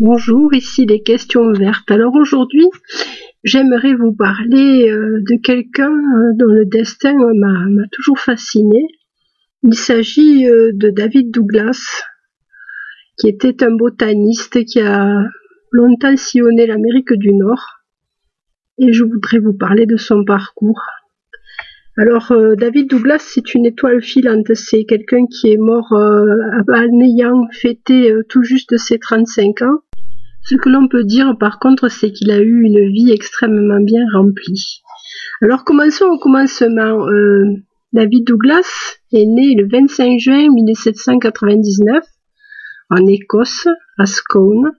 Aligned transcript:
Bonjour, 0.00 0.54
ici 0.54 0.86
les 0.86 1.02
questions 1.02 1.50
vertes. 1.50 1.90
Alors 1.90 2.14
aujourd'hui, 2.14 2.68
j'aimerais 3.42 3.94
vous 3.94 4.12
parler 4.12 4.88
euh, 4.88 5.20
de 5.28 5.42
quelqu'un 5.42 5.90
euh, 5.90 6.34
dont 6.36 6.52
le 6.52 6.66
destin 6.66 7.14
m'a 7.34 7.82
toujours 7.90 8.20
fasciné. 8.20 8.86
Il 9.64 9.74
s'agit 9.74 10.46
euh, 10.46 10.70
de 10.72 10.90
David 10.90 11.32
Douglas, 11.32 12.04
qui 13.18 13.26
était 13.26 13.64
un 13.64 13.74
botaniste 13.74 14.64
qui 14.66 14.80
a 14.80 15.24
longtemps 15.72 16.16
sillonné 16.16 16.68
l'Amérique 16.68 17.14
du 17.14 17.32
Nord. 17.32 17.80
Et 18.78 18.92
je 18.92 19.02
voudrais 19.02 19.40
vous 19.40 19.54
parler 19.58 19.84
de 19.84 19.96
son 19.96 20.24
parcours. 20.24 20.80
Alors, 21.96 22.32
David 22.56 22.88
Douglas, 22.88 23.18
c'est 23.18 23.52
une 23.54 23.66
étoile 23.66 24.00
filante. 24.00 24.54
C'est 24.54 24.84
quelqu'un 24.84 25.26
qui 25.26 25.50
est 25.50 25.56
mort 25.56 25.90
en 25.90 27.00
ayant 27.00 27.48
fêté 27.50 28.14
tout 28.28 28.44
juste 28.44 28.76
ses 28.76 29.00
35 29.00 29.62
ans. 29.62 29.80
Ce 30.42 30.54
que 30.56 30.68
l'on 30.68 30.88
peut 30.88 31.04
dire 31.04 31.36
par 31.38 31.58
contre, 31.58 31.88
c'est 31.88 32.12
qu'il 32.12 32.30
a 32.30 32.38
eu 32.38 32.62
une 32.62 32.90
vie 32.90 33.10
extrêmement 33.12 33.80
bien 33.80 34.04
remplie. 34.12 34.82
Alors 35.40 35.64
commençons 35.64 36.06
au 36.06 36.18
commencement. 36.18 37.06
Euh, 37.08 37.44
David 37.92 38.24
Douglas 38.24 38.96
est 39.12 39.26
né 39.26 39.54
le 39.54 39.68
25 39.70 40.18
juin 40.18 40.48
1799 40.52 42.04
en 42.90 43.06
Écosse, 43.06 43.68
à 43.98 44.06
Scone. 44.06 44.72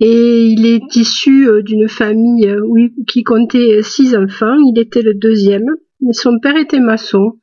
Et 0.00 0.46
il 0.48 0.66
est 0.66 0.96
issu 0.96 1.48
euh, 1.48 1.62
d'une 1.62 1.88
famille 1.88 2.48
euh, 2.48 2.88
qui 3.06 3.22
comptait 3.22 3.82
six 3.82 4.16
enfants. 4.16 4.56
Il 4.58 4.78
était 4.78 5.02
le 5.02 5.14
deuxième. 5.14 5.66
son 6.12 6.38
père 6.40 6.56
était 6.56 6.80
maçon. 6.80 7.38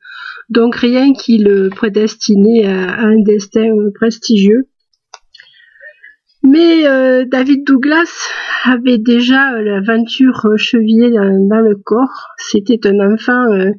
Donc 0.48 0.76
rien 0.76 1.12
qui 1.12 1.38
le 1.38 1.70
prédestinait 1.70 2.66
à 2.66 3.00
un 3.00 3.20
destin 3.22 3.70
prestigieux. 3.94 4.68
Mais 6.44 6.88
euh, 6.88 7.24
David 7.24 7.64
Douglas 7.64 8.28
avait 8.64 8.98
déjà 8.98 9.54
euh, 9.54 9.62
l'aventure 9.62 10.48
chevillée 10.56 11.10
dans, 11.10 11.60
le 11.60 11.76
corps. 11.76 12.30
C'était 12.36 12.84
un 12.88 13.12
enfant 13.12 13.52
euh, 13.52 13.70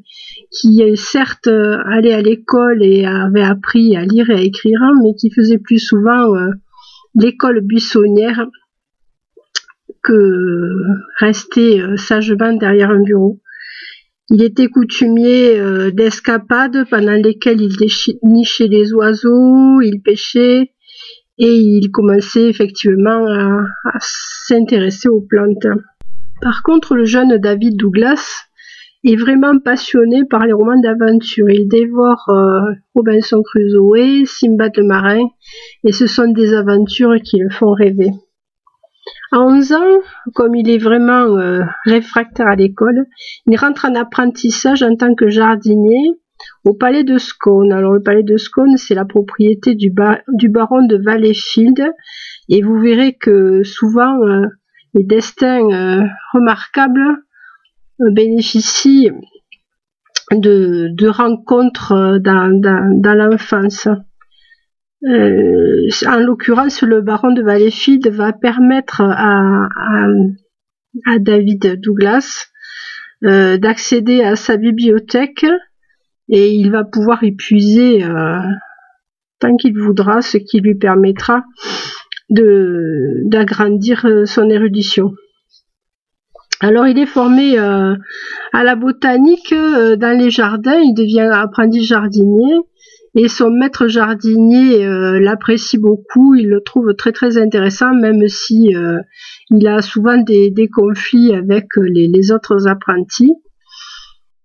qui 0.50 0.82
certes 0.96 1.48
allait 1.48 2.14
à 2.14 2.22
l'école 2.22 2.82
et 2.84 3.06
avait 3.06 3.44
appris 3.44 3.98
à 3.98 4.06
lire 4.06 4.30
et 4.30 4.36
à 4.36 4.42
écrire, 4.42 4.80
mais 5.02 5.14
qui 5.16 5.30
faisait 5.32 5.58
plus 5.58 5.80
souvent 5.80 6.34
l'école 7.16 7.62
buissonnière 7.62 8.46
que 10.04 10.70
rester 11.20 11.82
sagement 11.98 12.54
derrière 12.54 12.92
un 12.92 13.02
bureau. 13.02 13.42
Il 14.30 14.44
était 14.44 14.68
coutumier 14.68 15.60
d'escapades 15.92 16.88
pendant 16.88 17.14
lesquelles 17.14 17.62
il 17.62 17.76
dénichait 17.76 18.68
les 18.68 18.94
oiseaux, 18.94 19.82
il 19.82 20.02
pêchait, 20.04 20.73
et 21.38 21.56
il 21.56 21.92
commençait 21.92 22.48
effectivement 22.48 23.26
à, 23.28 23.66
s'intéresser 24.00 25.10
aux 25.10 25.22
plantes. 25.22 25.68
Par 26.42 26.62
contre, 26.64 26.96
le 26.96 27.06
jeune 27.06 27.38
David 27.38 27.78
Douglas 27.78 28.46
est 29.06 29.16
vraiment 29.16 29.58
passionné 29.60 30.24
par 30.30 30.46
les 30.46 30.54
romans 30.54 30.80
d'aventure. 30.80 31.50
Il 31.50 31.68
dévore 31.68 32.26
euh, 32.30 32.74
Robinson 32.96 33.42
Crusoe, 33.44 34.26
Simbad 34.26 34.72
le 34.78 34.84
marin, 34.84 35.26
et 35.84 35.92
ce 35.92 36.08
sont 36.08 36.28
des 36.28 36.54
aventures 36.54 37.16
qui 37.24 37.38
le 37.38 37.50
font 37.50 37.72
rêver. 37.72 38.12
À 39.32 39.40
11 39.40 39.74
ans, 39.74 40.00
comme 40.36 40.56
il 40.56 40.70
est 40.70 40.78
vraiment 40.78 41.38
euh, 41.38 41.64
réfractaire 41.86 42.48
à 42.48 42.56
l'école, 42.56 43.06
il 43.48 43.58
rentre 43.58 43.86
en 43.86 43.96
apprentissage 43.96 44.84
en 44.84 44.96
tant 44.96 45.16
que 45.16 45.28
jardinier 45.28 46.20
au 46.64 46.74
palais 46.74 47.04
de 47.04 47.18
Scone. 47.18 47.72
Alors 47.72 47.94
le 47.94 48.02
palais 48.02 48.24
de 48.24 48.38
Scone, 48.38 48.78
c'est 48.78 48.96
la 48.96 49.06
propriété 49.06 49.76
du, 49.76 49.92
baron 49.92 50.86
de 50.86 50.98
Valleyfield 50.98 51.84
et 52.50 52.62
vous 52.62 52.80
verrez 52.80 53.14
que 53.14 53.64
souvent 53.64 54.22
euh, 54.24 54.46
les 54.94 55.04
destins 55.04 55.70
euh, 55.70 56.04
remarquables 56.34 57.24
euh, 58.02 58.12
bénéficient 58.12 59.12
de, 60.32 61.08
rencontres 61.08 62.18
dans, 62.20 63.14
l'enfance. 63.16 63.88
en 65.06 66.20
l'occurrence, 66.20 66.82
le 66.82 67.02
baron 67.02 67.34
de 67.34 67.44
Valleyfield 67.44 68.08
va 68.08 68.32
permettre 68.32 69.02
à, 69.02 69.68
à 71.06 71.20
David 71.20 71.80
Douglas 71.82 72.48
d'accéder 73.22 74.22
à 74.22 74.36
sa 74.36 74.58
bibliothèque 74.58 75.46
et 76.30 76.54
il 76.54 76.72
va 76.72 76.84
pouvoir 76.84 77.24
épuiser 77.24 78.04
euh, 78.04 78.38
tant 79.40 79.56
qu'il 79.56 79.78
voudra, 79.78 80.22
ce 80.22 80.38
qui 80.38 80.60
lui 80.60 80.76
permettra 80.76 81.44
de 82.30 83.22
d'agrandir 83.26 84.06
euh, 84.06 84.26
son 84.26 84.50
érudition. 84.50 85.12
Alors 86.60 86.88
il 86.88 86.98
est 86.98 87.06
formé 87.06 87.60
euh, 87.60 87.96
à 88.54 88.64
la 88.64 88.76
botanique 88.76 89.54
dans 89.54 90.18
les 90.18 90.30
jardins, 90.30 90.80
il 90.80 90.94
devient 90.94 91.30
apprenti 91.32 91.84
jardinier 91.84 92.56
et 93.16 93.28
son 93.28 93.52
maître 93.52 93.88
jardinier 93.88 94.88
l'apprécie 95.20 95.78
beaucoup, 95.78 96.36
il 96.36 96.48
le 96.48 96.62
trouve 96.64 96.96
très 96.96 97.12
très 97.12 97.38
intéressant 97.38 97.94
même 97.94 98.28
si 98.28 98.74
il 99.52 99.68
a 99.68 99.82
souvent 99.82 100.18
des, 100.18 100.70
conflits 100.74 101.36
avec 101.36 101.66
les 101.76 102.32
autres 102.32 102.68
apprentis. 102.68 103.34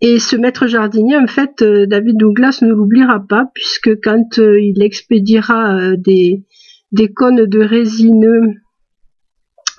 Et 0.01 0.21
ce 0.21 0.37
maître 0.37 0.69
jardinier, 0.69 1.17
en 1.17 1.27
fait, 1.27 1.61
euh, 1.63 1.87
David 1.87 2.19
Douglas 2.19 2.61
ne 2.63 2.73
l'oubliera 2.73 3.19
pas, 3.19 3.51
puisque 3.53 4.01
quand 4.01 4.39
euh, 4.39 4.61
il 4.61 4.81
expédiera 4.83 5.77
euh, 5.77 5.97
des, 5.97 6.45
des 6.93 7.13
cônes 7.13 7.47
de 7.47 7.61
résineux 7.61 8.55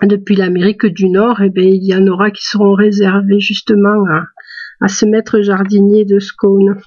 depuis 0.04 0.36
l'Amérique 0.36 0.86
du 0.86 1.10
Nord, 1.10 1.42
eh 1.42 1.50
bien, 1.50 1.64
il 1.64 1.86
y 1.86 1.96
en 1.96 2.06
aura 2.08 2.32
qui 2.32 2.46
seront 2.46 2.74
réservés 2.74 3.40
justement 3.40 4.04
à, 4.10 4.26
à 4.82 4.90
ce 4.90 5.06
maître 5.06 5.42
jardinier 5.42 6.04
de 6.04 6.20
Scone. 6.20 6.78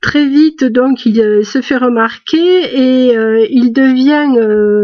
Très 0.00 0.28
vite, 0.28 0.62
donc, 0.62 1.06
il 1.06 1.44
se 1.44 1.60
fait 1.60 1.76
remarquer 1.76 2.36
et 2.36 3.14
il 3.50 3.72
devient 3.72 4.28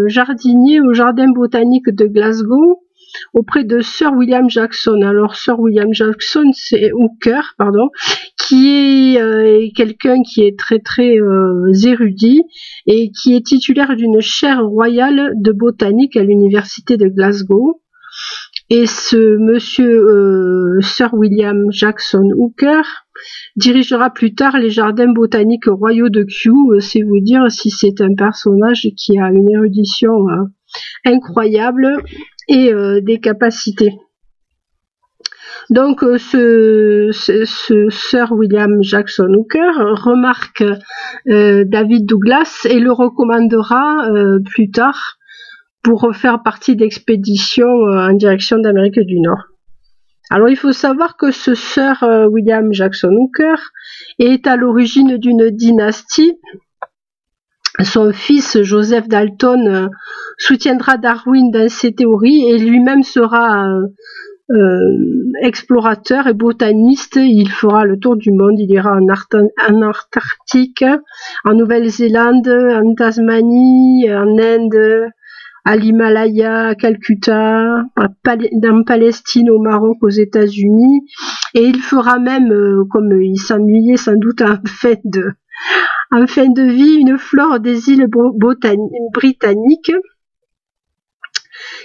jardinier 0.08 0.80
au 0.80 0.92
Jardin 0.92 1.30
botanique 1.32 1.88
de 1.88 2.06
Glasgow 2.06 2.83
auprès 3.32 3.64
de 3.64 3.80
Sir 3.80 4.12
William 4.14 4.48
Jackson. 4.48 5.00
Alors 5.02 5.36
Sir 5.36 5.58
William 5.58 5.92
Jackson, 5.92 6.50
c'est 6.52 6.92
Hooker, 6.92 7.54
pardon, 7.58 7.88
qui 8.38 9.14
est 9.14 9.20
euh, 9.20 9.68
quelqu'un 9.74 10.22
qui 10.22 10.42
est 10.42 10.58
très 10.58 10.78
très 10.78 11.18
euh, 11.18 11.72
érudit 11.84 12.42
et 12.86 13.10
qui 13.10 13.34
est 13.34 13.46
titulaire 13.46 13.96
d'une 13.96 14.20
chaire 14.20 14.64
royale 14.64 15.32
de 15.36 15.52
botanique 15.52 16.16
à 16.16 16.22
l'université 16.22 16.96
de 16.96 17.08
Glasgow. 17.08 17.80
Et 18.70 18.86
ce 18.86 19.36
monsieur 19.36 19.90
euh, 19.90 20.80
Sir 20.80 21.12
William 21.12 21.66
Jackson 21.70 22.30
Hooker 22.36 22.82
dirigera 23.56 24.10
plus 24.10 24.34
tard 24.34 24.58
les 24.58 24.70
jardins 24.70 25.12
botaniques 25.12 25.66
royaux 25.66 26.08
de 26.08 26.22
Kew. 26.22 26.80
C'est 26.80 27.02
vous 27.02 27.20
dire 27.20 27.50
si 27.50 27.70
c'est 27.70 28.00
un 28.00 28.14
personnage 28.16 28.88
qui 28.96 29.18
a 29.18 29.30
une 29.30 29.50
érudition 29.50 30.12
incroyable 31.04 32.02
et 32.48 32.72
euh, 32.72 33.00
des 33.00 33.20
capacités. 33.20 33.92
Donc 35.70 36.02
euh, 36.02 36.18
ce, 36.18 37.88
Sir 37.90 38.32
William 38.32 38.82
Jackson 38.82 39.32
Hooker 39.34 39.72
remarque 40.02 40.62
euh, 41.28 41.64
David 41.66 42.06
Douglas 42.06 42.66
et 42.68 42.80
le 42.80 42.92
recommandera 42.92 44.08
plus 44.44 44.70
tard 44.70 45.16
pour 45.82 46.14
faire 46.14 46.42
partie 46.42 46.76
d'expéditions 46.76 47.66
en 47.66 48.12
direction 48.12 48.58
d'Amérique 48.58 49.00
du 49.00 49.20
Nord. 49.20 49.42
Alors 50.30 50.48
il 50.48 50.56
faut 50.56 50.72
savoir 50.72 51.16
que 51.16 51.30
ce 51.30 51.54
Sir 51.54 52.02
William 52.30 52.72
Jackson 52.72 53.12
Hooker 53.12 53.56
est 54.18 54.46
à 54.46 54.56
l'origine 54.56 55.16
d'une 55.16 55.50
dynastie 55.50 56.38
son 57.82 58.12
fils 58.12 58.62
Joseph 58.62 59.08
Dalton 59.08 59.66
euh, 59.66 59.88
soutiendra 60.38 60.96
Darwin 60.96 61.50
dans 61.50 61.68
ses 61.68 61.92
théories 61.92 62.48
et 62.48 62.58
lui-même 62.58 63.02
sera 63.02 63.66
euh, 63.66 63.86
euh, 64.50 65.32
explorateur 65.42 66.28
et 66.28 66.34
botaniste. 66.34 67.16
Il 67.16 67.50
fera 67.50 67.84
le 67.84 67.98
tour 67.98 68.16
du 68.16 68.30
monde. 68.30 68.58
Il 68.58 68.70
ira 68.70 68.92
en, 68.92 69.06
en 69.08 69.82
Antarctique, 69.82 70.84
en 71.44 71.54
Nouvelle-Zélande, 71.54 72.48
en 72.48 72.94
Tasmanie, 72.94 74.06
en 74.08 74.38
Inde, 74.38 75.08
à 75.64 75.76
l'Himalaya, 75.76 76.68
à 76.68 76.74
Calcutta, 76.76 77.84
dans 78.52 78.84
Palestine, 78.84 79.50
au 79.50 79.58
Maroc, 79.58 79.96
aux 80.02 80.10
États-Unis. 80.10 81.00
Et 81.54 81.64
il 81.64 81.80
fera 81.80 82.18
même, 82.18 82.84
comme 82.90 83.20
il 83.20 83.38
s'ennuyait 83.38 83.96
sans 83.96 84.16
doute 84.16 84.42
en 84.42 84.58
fait 84.66 85.00
de 85.04 85.32
en 86.14 86.28
fin 86.28 86.48
de 86.48 86.62
vie 86.62 86.94
une 87.00 87.18
flore 87.18 87.58
des 87.58 87.90
îles 87.90 88.06
britanniques. 89.12 89.92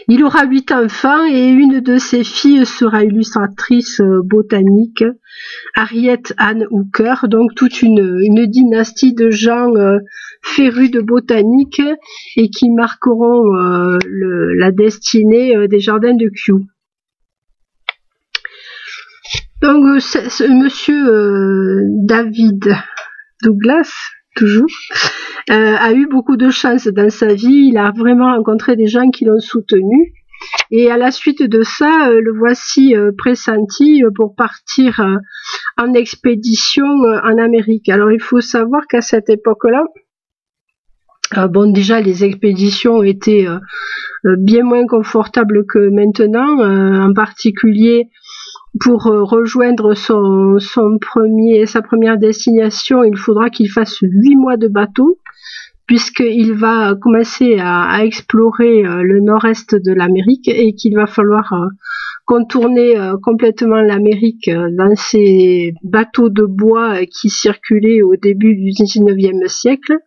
Il 0.07 0.23
aura 0.23 0.45
huit 0.45 0.71
enfants 0.71 1.25
et 1.25 1.47
une 1.47 1.79
de 1.79 1.97
ses 1.97 2.23
filles 2.23 2.65
sera 2.65 3.03
illustratrice 3.03 4.01
euh, 4.01 4.21
botanique, 4.23 5.03
Harriet 5.75 6.21
Anne 6.37 6.65
Hooker, 6.69 7.27
donc 7.27 7.55
toute 7.55 7.81
une, 7.81 8.45
dynastie 8.47 9.13
de 9.13 9.29
gens 9.29 9.75
euh, 9.75 9.97
férus 10.43 10.91
de 10.91 11.01
botanique 11.01 11.81
et 12.35 12.49
qui 12.49 12.69
marqueront 12.69 13.55
euh, 13.55 13.97
la 14.57 14.71
destinée 14.71 15.67
des 15.67 15.79
jardins 15.79 16.15
de 16.15 16.29
Kew. 16.29 16.65
Donc 19.61 19.83
monsieur 20.49 21.03
David 22.03 22.75
Douglas, 23.41 23.91
euh, 24.41 25.75
a 25.77 25.93
eu 25.93 26.07
beaucoup 26.07 26.37
de 26.37 26.49
chance 26.49 26.87
dans 26.87 27.09
sa 27.09 27.33
vie. 27.33 27.69
Il 27.71 27.77
a 27.77 27.91
vraiment 27.91 28.35
rencontré 28.35 28.75
des 28.75 28.87
gens 28.87 29.09
qui 29.09 29.25
l'ont 29.25 29.39
soutenu. 29.39 30.13
Et 30.71 30.89
à 30.89 30.97
la 30.97 31.11
suite 31.11 31.43
de 31.43 31.63
ça, 31.63 32.09
euh, 32.09 32.21
le 32.21 32.31
voici 32.37 32.95
euh, 32.95 33.11
pressenti 33.17 34.03
pour 34.15 34.35
partir 34.35 35.01
en 35.77 35.93
expédition 35.93 36.85
en 36.85 37.37
Amérique. 37.37 37.89
Alors 37.89 38.11
il 38.11 38.21
faut 38.21 38.41
savoir 38.41 38.87
qu'à 38.87 39.01
cette 39.01 39.29
époque-là, 39.29 39.83
bon 41.47 41.71
déjà 41.71 42.01
les 42.01 42.23
expéditions 42.23 43.03
étaient 43.03 43.45
bien 44.23 44.63
moins 44.63 44.85
confortables 44.87 45.65
que 45.65 45.89
maintenant, 45.89 46.59
en 47.05 47.13
particulier 47.13 48.09
pour 48.79 49.07
euh, 49.07 49.23
rejoindre 49.23 49.95
son, 49.95 50.57
premier, 50.99 51.65
sa 51.65 51.81
première 51.81 52.17
destination, 52.17 53.03
il 53.03 53.17
faudra 53.17 53.49
qu'il 53.49 53.69
fasse 53.69 53.97
huit 54.01 54.35
mois 54.35 54.57
de 54.57 54.67
bateau, 54.67 55.17
puisqu'il 55.87 56.53
va 56.53 56.95
commencer 56.95 57.57
à, 57.59 58.05
explorer 58.05 58.85
euh, 58.85 59.01
le 59.01 59.21
nord-est 59.21 59.75
de 59.75 59.91
l'Amérique 59.91 60.47
et 60.47 60.73
qu'il 60.73 60.95
va 60.95 61.07
falloir 61.07 61.51
euh, 61.53 61.67
contourner 62.25 62.93
complètement 63.23 63.81
l'Amérique 63.81 64.51
dans 64.51 64.95
ces 64.95 65.73
bateaux 65.81 66.29
de 66.29 66.43
bois 66.43 67.03
qui 67.07 67.31
circulaient 67.31 68.03
au 68.03 68.17
début 68.17 68.55
du 68.55 68.69
19e 68.69 69.47
siècle. 69.47 69.97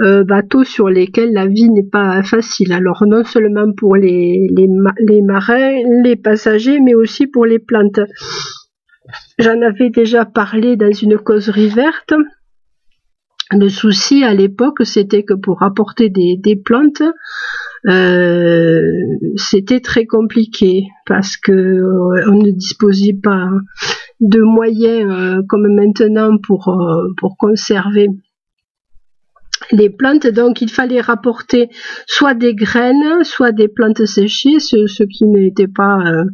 Euh, 0.00 0.24
bateaux 0.24 0.64
sur 0.64 0.88
lesquels 0.88 1.32
la 1.32 1.46
vie 1.46 1.70
n'est 1.70 1.88
pas 1.88 2.20
facile. 2.24 2.72
Alors 2.72 3.04
non 3.06 3.22
seulement 3.22 3.72
pour 3.76 3.94
les, 3.94 4.48
marins, 5.22 5.76
les 6.02 6.16
passagers, 6.16 6.80
mais 6.80 6.94
aussi 6.94 7.28
pour 7.28 7.46
les 7.46 7.60
plantes. 7.60 8.00
J'en 9.38 9.60
avais 9.62 9.90
déjà 9.90 10.24
parlé 10.24 10.76
dans 10.76 10.92
une 10.92 11.16
causerie 11.16 11.68
verte. 11.68 12.12
Le 13.52 13.68
souci 13.68 14.24
à 14.24 14.34
l'époque, 14.34 14.84
c'était 14.84 15.22
que 15.22 15.34
pour 15.34 15.62
apporter 15.62 16.08
des, 16.08 16.56
plantes, 16.56 17.02
euh, 17.86 18.82
c'était 19.36 19.80
très 19.80 20.06
compliqué 20.06 20.86
parce 21.06 21.36
que 21.36 21.52
euh, 21.52 22.30
on 22.32 22.42
ne 22.42 22.50
disposait 22.50 23.16
pas 23.22 23.48
de 24.18 24.40
moyens 24.40 25.44
comme 25.48 25.72
maintenant 25.72 26.36
pour 26.42 27.36
conserver 27.38 28.08
les 29.70 29.90
plantes, 29.90 30.26
donc 30.26 30.60
il 30.60 30.70
fallait 30.70 31.00
rapporter 31.00 31.68
soit 32.06 32.34
des 32.34 32.54
graines, 32.54 33.22
soit 33.22 33.52
des 33.52 33.68
plantes 33.68 34.04
séchées, 34.04 34.58
ce, 34.58 35.02
qui 35.04 35.26
n'était 35.26 35.68
pas 35.68 35.98
euh, 36.06 36.24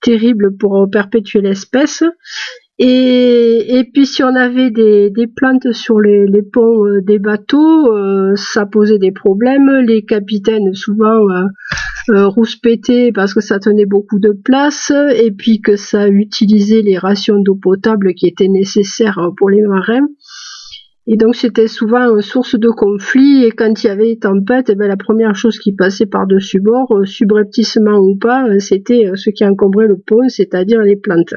terrible 0.00 0.56
pour 0.56 0.88
perpétuer 0.90 1.40
l'espèce. 1.40 2.02
Et, 2.80 3.88
puis 3.94 4.04
si 4.04 4.24
on 4.24 4.34
avait 4.34 4.70
des, 4.70 5.12
plantes 5.36 5.70
sur 5.72 6.00
les, 6.00 6.26
ponts 6.42 6.84
euh, 6.84 7.00
des 7.02 7.20
bateaux, 7.20 7.92
euh, 7.92 8.34
ça 8.34 8.66
posait 8.66 8.98
des 8.98 9.12
problèmes. 9.12 9.70
Les 9.86 10.04
capitaines 10.04 10.74
souvent 10.74 11.20
rouspétaient 12.08 13.12
parce 13.14 13.32
que 13.32 13.40
ça 13.40 13.60
tenait 13.60 13.86
beaucoup 13.86 14.18
de 14.18 14.32
place 14.32 14.92
et 15.16 15.30
puis 15.30 15.60
que 15.60 15.76
ça 15.76 16.08
utilisait 16.08 16.82
les 16.82 16.98
rations 16.98 17.38
d'eau 17.38 17.54
potable 17.54 18.14
qui 18.14 18.26
étaient 18.26 18.48
nécessaires 18.48 19.30
pour 19.36 19.50
les 19.50 19.62
marins. 19.62 20.06
Et 21.06 21.16
donc 21.16 21.36
c'était 21.36 21.68
souvent 21.68 22.20
source 22.22 22.58
de 22.58 22.70
conflit 22.70 23.44
et 23.44 23.50
quand 23.50 23.82
il 23.82 23.86
y 23.86 23.90
avait 23.90 24.16
tempête, 24.16 24.70
eh 24.70 24.74
ben, 24.74 24.88
la 24.88 24.96
première 24.96 25.34
chose 25.34 25.58
qui 25.58 25.74
passait 25.74 26.06
par-dessus 26.06 26.60
bord, 26.60 26.96
euh, 26.96 27.04
subrepticement 27.04 27.98
ou 27.98 28.16
pas, 28.16 28.46
euh, 28.48 28.58
c'était 28.58 29.08
euh, 29.08 29.16
ce 29.16 29.28
qui 29.28 29.44
encombrait 29.44 29.86
le 29.86 29.98
pont, 29.98 30.26
c'est-à-dire 30.28 30.80
les 30.80 30.96
plantes. 30.96 31.34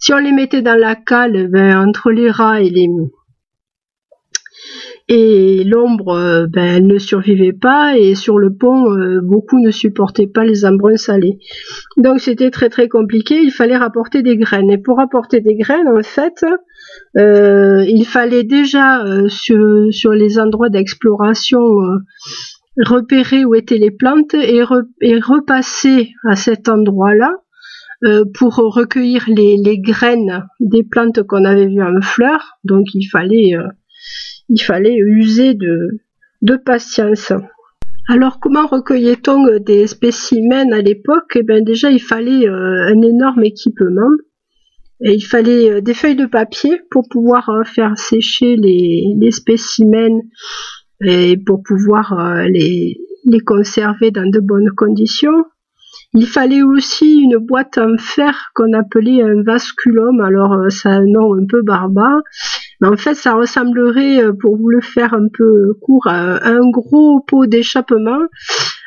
Si 0.00 0.12
on 0.12 0.18
les 0.18 0.32
mettait 0.32 0.62
dans 0.62 0.74
la 0.74 0.96
cale, 0.96 1.36
eh 1.36 1.46
ben, 1.46 1.78
entre 1.86 2.10
les 2.10 2.30
rats 2.30 2.60
et 2.60 2.70
les 2.70 2.88
et 5.08 5.64
l'ombre, 5.64 6.46
ben, 6.48 6.76
elle 6.76 6.86
ne 6.86 6.98
survivait 6.98 7.52
pas 7.52 7.98
et 7.98 8.14
sur 8.14 8.38
le 8.38 8.54
pont, 8.54 8.86
beaucoup 9.22 9.58
ne 9.58 9.70
supportaient 9.70 10.28
pas 10.28 10.44
les 10.44 10.64
embruns 10.64 10.96
salés. 10.96 11.38
Donc 11.98 12.20
c'était 12.20 12.50
très 12.50 12.68
très 12.68 12.88
compliqué, 12.88 13.40
il 13.42 13.50
fallait 13.50 13.76
rapporter 13.76 14.22
des 14.22 14.36
graines. 14.36 14.70
Et 14.70 14.78
pour 14.78 14.96
rapporter 14.96 15.40
des 15.40 15.56
graines, 15.56 15.88
en 15.88 16.02
fait, 16.02 16.44
il 17.14 18.04
fallait 18.06 18.44
déjà 18.44 19.04
euh, 19.04 19.28
sur, 19.28 20.12
les 20.12 20.38
endroits 20.38 20.70
d'exploration 20.70 21.60
euh, 21.60 21.98
repérer 22.78 23.44
où 23.44 23.54
étaient 23.54 23.78
les 23.78 23.90
plantes 23.90 24.34
et, 24.34 24.62
repasser 24.62 26.10
à 26.28 26.36
cet 26.36 26.68
endroit-là 26.68 27.36
pour 28.34 28.56
recueillir 28.56 29.24
les, 29.28 29.78
graines 29.78 30.44
des 30.58 30.82
plantes 30.82 31.22
qu'on 31.22 31.44
avait 31.44 31.68
vues 31.68 31.82
en 31.82 32.00
fleurs. 32.00 32.58
Donc 32.64 32.86
il 32.94 33.04
fallait, 33.06 33.54
user 34.96 35.54
de 35.54 36.56
patience. 36.56 37.32
Alors 38.08 38.40
comment 38.40 38.66
recueillait-on 38.66 39.60
des 39.60 39.86
spécimens 39.86 40.72
à 40.72 40.80
l'époque? 40.80 41.36
Eh 41.36 41.44
bien 41.44 41.60
déjà 41.60 41.90
il 41.90 42.02
fallait 42.02 42.48
un 42.48 43.00
énorme 43.02 43.44
équipement 43.44 44.10
il 45.04 45.24
fallait 45.24 45.70
euh, 45.70 45.80
des 45.80 45.94
feuilles 45.94 46.16
de 46.16 46.26
papier 46.26 46.80
pour 46.90 47.08
pouvoir 47.08 47.48
euh, 47.48 47.64
faire 47.64 47.98
sécher 47.98 48.56
les, 48.56 49.30
spécimens 49.30 50.20
et 51.04 51.36
pour 51.36 51.62
pouvoir 51.62 52.12
euh, 52.12 52.44
les, 52.44 52.98
conserver 53.44 54.10
dans 54.10 54.28
de 54.28 54.40
bonnes 54.40 54.70
conditions. 54.76 55.44
Il 56.14 56.26
fallait 56.26 56.62
aussi 56.62 57.20
une 57.20 57.38
boîte 57.38 57.78
en 57.78 57.96
fer 57.98 58.50
qu'on 58.54 58.72
appelait 58.74 59.22
un 59.22 59.42
vasculum. 59.42 60.20
Alors, 60.20 60.54
c'est 60.68 60.88
un 60.88 61.04
nom 61.06 61.34
un 61.34 61.46
peu 61.48 61.62
barbare. 61.62 62.20
Mais 62.80 62.88
en 62.88 62.96
fait, 62.96 63.14
ça 63.14 63.32
ressemblerait, 63.32 64.20
pour 64.40 64.58
vous 64.58 64.68
le 64.68 64.82
faire 64.82 65.14
un 65.14 65.28
peu 65.32 65.74
court, 65.80 66.06
à 66.06 66.46
un 66.46 66.68
gros 66.70 67.20
pot 67.26 67.46
d'échappement. 67.46 68.20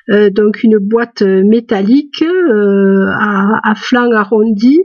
donc, 0.07 0.61
une 0.61 0.77
boîte 0.77 1.23
métallique 1.23 2.23
à 2.51 3.73
flanc 3.75 4.11
arrondi 4.11 4.81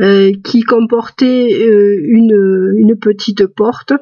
euh, 0.00 0.30
qui 0.44 0.60
comportait 0.60 1.52
euh, 1.60 2.00
une, 2.06 2.96
petite 3.00 3.46
porte 3.46 3.92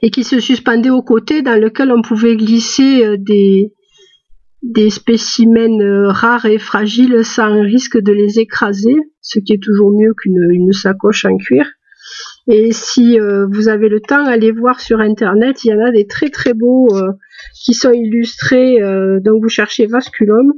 et 0.00 0.10
qui 0.10 0.24
se 0.24 0.40
suspendait 0.40 0.88
au 0.88 1.02
côté 1.02 1.42
dans 1.42 1.60
lequel 1.60 1.92
on 1.92 2.00
pouvait 2.00 2.36
glisser 2.36 3.04
euh, 3.04 3.16
des, 3.18 3.70
des 4.62 4.88
spécimens 4.88 6.10
rares 6.10 6.46
et 6.46 6.56
fragiles 6.56 7.22
sans 7.22 7.60
risque 7.60 7.98
de 7.98 8.12
les 8.12 8.38
écraser, 8.38 8.96
ce 9.20 9.40
qui 9.40 9.52
est 9.52 9.62
toujours 9.62 9.92
mieux 9.92 10.14
qu'une 10.14 10.72
sacoche 10.72 11.26
en 11.26 11.36
cuir. 11.36 11.66
Et 12.50 12.72
si 12.72 13.18
vous 13.18 13.68
avez 13.68 13.90
le 13.90 14.00
temps, 14.00 14.24
allez 14.24 14.52
voir 14.52 14.80
sur 14.80 15.00
internet, 15.00 15.64
il 15.64 15.68
y 15.68 15.74
en 15.74 15.84
a 15.84 15.90
des 15.90 16.06
très 16.06 16.30
très 16.30 16.54
beaux 16.54 16.88
qui 17.62 17.74
sont 17.74 17.92
illustrés, 17.92 18.78
donc 19.22 19.42
vous 19.42 19.50
cherchez 19.50 19.86
Vasculum, 19.86 20.54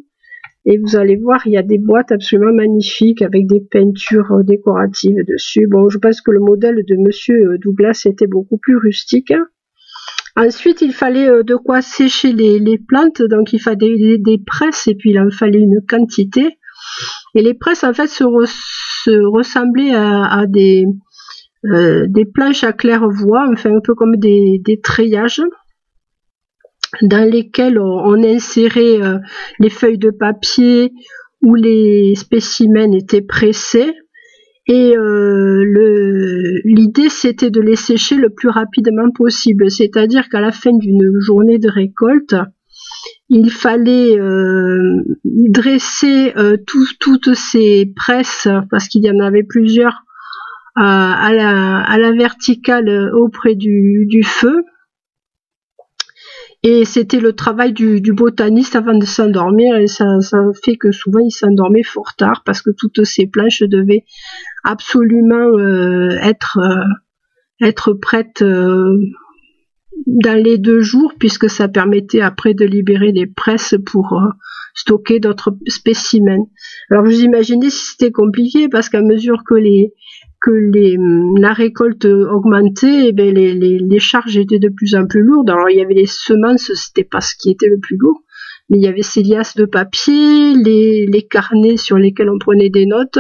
et 0.66 0.78
vous 0.78 0.96
allez 0.96 1.16
voir, 1.16 1.40
il 1.46 1.52
y 1.52 1.56
a 1.56 1.62
des 1.62 1.78
boîtes 1.78 2.12
absolument 2.12 2.52
magnifiques 2.52 3.22
avec 3.22 3.46
des 3.46 3.60
peintures 3.60 4.30
euh, 4.32 4.42
décoratives 4.42 5.24
dessus. 5.26 5.66
Bon, 5.66 5.88
je 5.88 5.98
pense 5.98 6.20
que 6.20 6.30
le 6.30 6.40
modèle 6.40 6.84
de 6.86 6.96
Monsieur 6.96 7.52
euh, 7.52 7.58
Douglas 7.58 8.02
était 8.04 8.26
beaucoup 8.26 8.58
plus 8.58 8.76
rustique. 8.76 9.32
Ensuite, 10.36 10.82
il 10.82 10.92
fallait 10.92 11.28
euh, 11.28 11.42
de 11.42 11.56
quoi 11.56 11.80
sécher 11.80 12.32
les, 12.32 12.78
plantes, 12.78 13.22
donc 13.22 13.54
il 13.54 13.58
fallait 13.58 14.18
des, 14.18 14.38
presses 14.46 14.86
et 14.86 14.94
puis 14.94 15.10
il 15.10 15.18
en 15.18 15.30
fallait 15.30 15.60
une 15.60 15.80
quantité. 15.88 16.58
Et 17.34 17.42
les 17.42 17.54
presses, 17.54 17.84
en 17.84 17.94
fait, 17.94 18.08
se, 18.08 18.24
ressemblaient 18.24 19.94
à, 19.94 20.44
des, 20.46 20.84
des 21.64 22.24
planches 22.24 22.64
à 22.64 22.72
claire-voie, 22.72 23.46
enfin 23.50 23.76
un 23.76 23.80
peu 23.80 23.94
comme 23.94 24.16
des, 24.16 24.60
des 24.62 24.80
treillages 24.80 25.42
dans 27.02 27.28
lesquels 27.28 27.78
on, 27.78 28.23
insérait 28.23 29.02
euh, 29.02 29.18
les 29.59 29.70
feuilles 29.70 29.99
de 29.99 30.11
papier 30.11 30.92
où 31.42 31.54
les 31.54 32.14
spécimens 32.16 32.92
étaient 32.92 33.23
pressés. 33.23 33.92
Et 34.66 34.97
euh, 34.97 35.64
l'idée, 36.64 37.09
c'était 37.09 37.50
de 37.50 37.61
les 37.61 37.76
sécher 37.76 38.16
le 38.16 38.30
plus 38.30 38.49
rapidement 38.49 39.11
possible. 39.11 39.70
C'est-à-dire 39.70 40.28
qu'à 40.28 40.40
la 40.40 40.52
fin 40.52 40.76
d'une 40.76 41.18
journée 41.20 41.59
de 41.59 41.68
récolte, 41.68 42.37
il 43.28 43.50
fallait 43.50 44.18
euh, 44.18 45.02
dresser 45.25 46.35
toutes 46.66 47.35
ces 47.35 47.92
presses, 47.97 48.49
parce 48.70 48.88
qu'il 48.88 49.04
y 49.04 49.11
en 49.11 49.18
avait 49.20 49.44
plusieurs, 49.44 50.02
à, 50.76 51.32
la, 51.32 52.12
verticale 52.12 53.12
auprès 53.14 53.54
du 53.54 54.23
feu 54.25 54.64
Et 56.62 56.84
c'était 56.84 57.20
le 57.20 57.32
travail 57.32 57.72
du, 57.72 58.12
botaniste 58.12 58.76
avant 58.76 58.96
de 58.96 59.06
s'endormir 59.06 59.76
et 59.76 59.86
ça, 59.86 60.04
fait 60.62 60.76
que 60.76 60.92
souvent 60.92 61.20
il 61.20 61.30
s'endormait 61.30 61.82
fort 61.82 62.14
tard 62.16 62.42
parce 62.44 62.60
que 62.60 62.70
toutes 62.76 63.04
ces 63.04 63.26
planches 63.26 63.62
devaient 63.62 64.04
absolument 64.62 65.58
euh, 65.58 66.10
être 66.20 66.58
euh, 66.58 67.64
être 67.66 67.94
prêtes 67.94 68.42
euh, 68.42 68.94
dans 70.06 70.42
les 70.42 70.58
deux 70.58 70.82
jours 70.82 71.14
puisque 71.18 71.48
ça 71.48 71.66
permettait 71.66 72.20
après 72.20 72.52
de 72.52 72.66
libérer 72.66 73.12
les 73.12 73.26
presses 73.26 73.76
pour 73.86 74.20
stocker 74.74 75.18
d'autres 75.18 75.56
spécimens. 75.66 76.46
Alors 76.90 77.04
vous 77.04 77.22
imaginez 77.22 77.70
si 77.70 77.92
c'était 77.92 78.12
compliqué 78.12 78.68
parce 78.68 78.90
qu'à 78.90 79.02
mesure 79.02 79.44
que 79.48 79.54
les 79.54 79.94
que 80.40 80.50
les, 80.50 80.97
la 81.38 81.52
récolte 81.52 82.06
augmentait, 82.06 83.09
eh 83.09 83.12
bien 83.12 83.32
les, 83.32 83.54
les, 83.54 83.78
les, 83.78 83.99
charges 83.99 84.37
étaient 84.37 84.59
de 84.59 84.68
plus 84.68 84.94
en 84.94 85.06
plus 85.06 85.23
lourdes. 85.23 85.50
Alors 85.50 85.68
il 85.70 85.78
y 85.78 85.82
avait 85.82 85.94
les 85.94 86.06
semences, 86.06 86.73
c'était 86.75 87.04
pas 87.04 87.20
ce 87.20 87.35
qui 87.38 87.50
était 87.50 87.68
le 87.68 87.78
plus 87.78 87.97
lourd, 87.97 88.23
mais 88.68 88.78
il 88.78 88.82
y 88.82 88.88
avait 88.88 89.02
ces 89.02 89.23
liasses 89.23 89.56
de 89.56 89.66
papier, 89.66 90.54
les, 90.54 91.06
les 91.06 91.23
carnets 91.23 91.76
sur 91.76 91.99
lesquels 91.99 92.30
on 92.30 92.38
prenait 92.38 92.70
des 92.70 92.87
notes. 92.87 93.18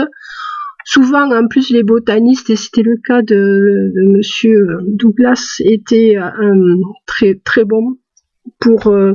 Souvent, 0.84 1.30
en 1.30 1.46
plus, 1.46 1.70
les 1.70 1.82
botanistes, 1.82 2.50
et 2.50 2.56
c'était 2.56 2.82
le 2.82 2.96
cas 2.96 3.22
de, 3.22 3.92
de 3.94 4.12
Monsieur 4.12 4.78
Douglas, 4.86 5.60
étaient 5.60 6.16
euh, 6.16 6.76
très 7.06 7.34
très 7.44 7.64
bons 7.64 7.96
pour 8.58 8.88
euh, 8.88 9.14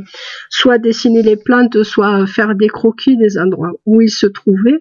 soit 0.49 0.77
dessiner 0.77 1.23
les 1.23 1.37
plantes, 1.37 1.83
soit 1.83 2.27
faire 2.27 2.55
des 2.55 2.67
croquis 2.67 3.17
des 3.17 3.37
endroits 3.37 3.71
où 3.85 4.01
ils 4.01 4.09
se 4.09 4.27
trouvaient. 4.27 4.79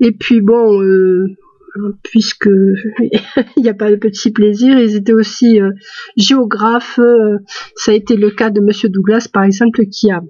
Et 0.00 0.12
puis 0.12 0.40
bon, 0.40 0.82
euh, 0.82 1.26
puisque 2.02 2.48
il 3.56 3.62
n'y 3.62 3.68
a 3.68 3.74
pas 3.74 3.90
de 3.90 3.96
petit 3.96 4.30
plaisir. 4.30 4.78
Ils 4.78 4.96
étaient 4.96 5.12
aussi 5.12 5.60
euh, 5.60 5.70
géographes. 6.16 6.98
Euh, 6.98 7.38
ça 7.74 7.92
a 7.92 7.94
été 7.94 8.16
le 8.16 8.30
cas 8.30 8.50
de 8.50 8.60
Monsieur 8.60 8.88
Douglas, 8.88 9.28
par 9.32 9.44
exemple, 9.44 9.86
qui 9.86 10.10
a 10.10 10.22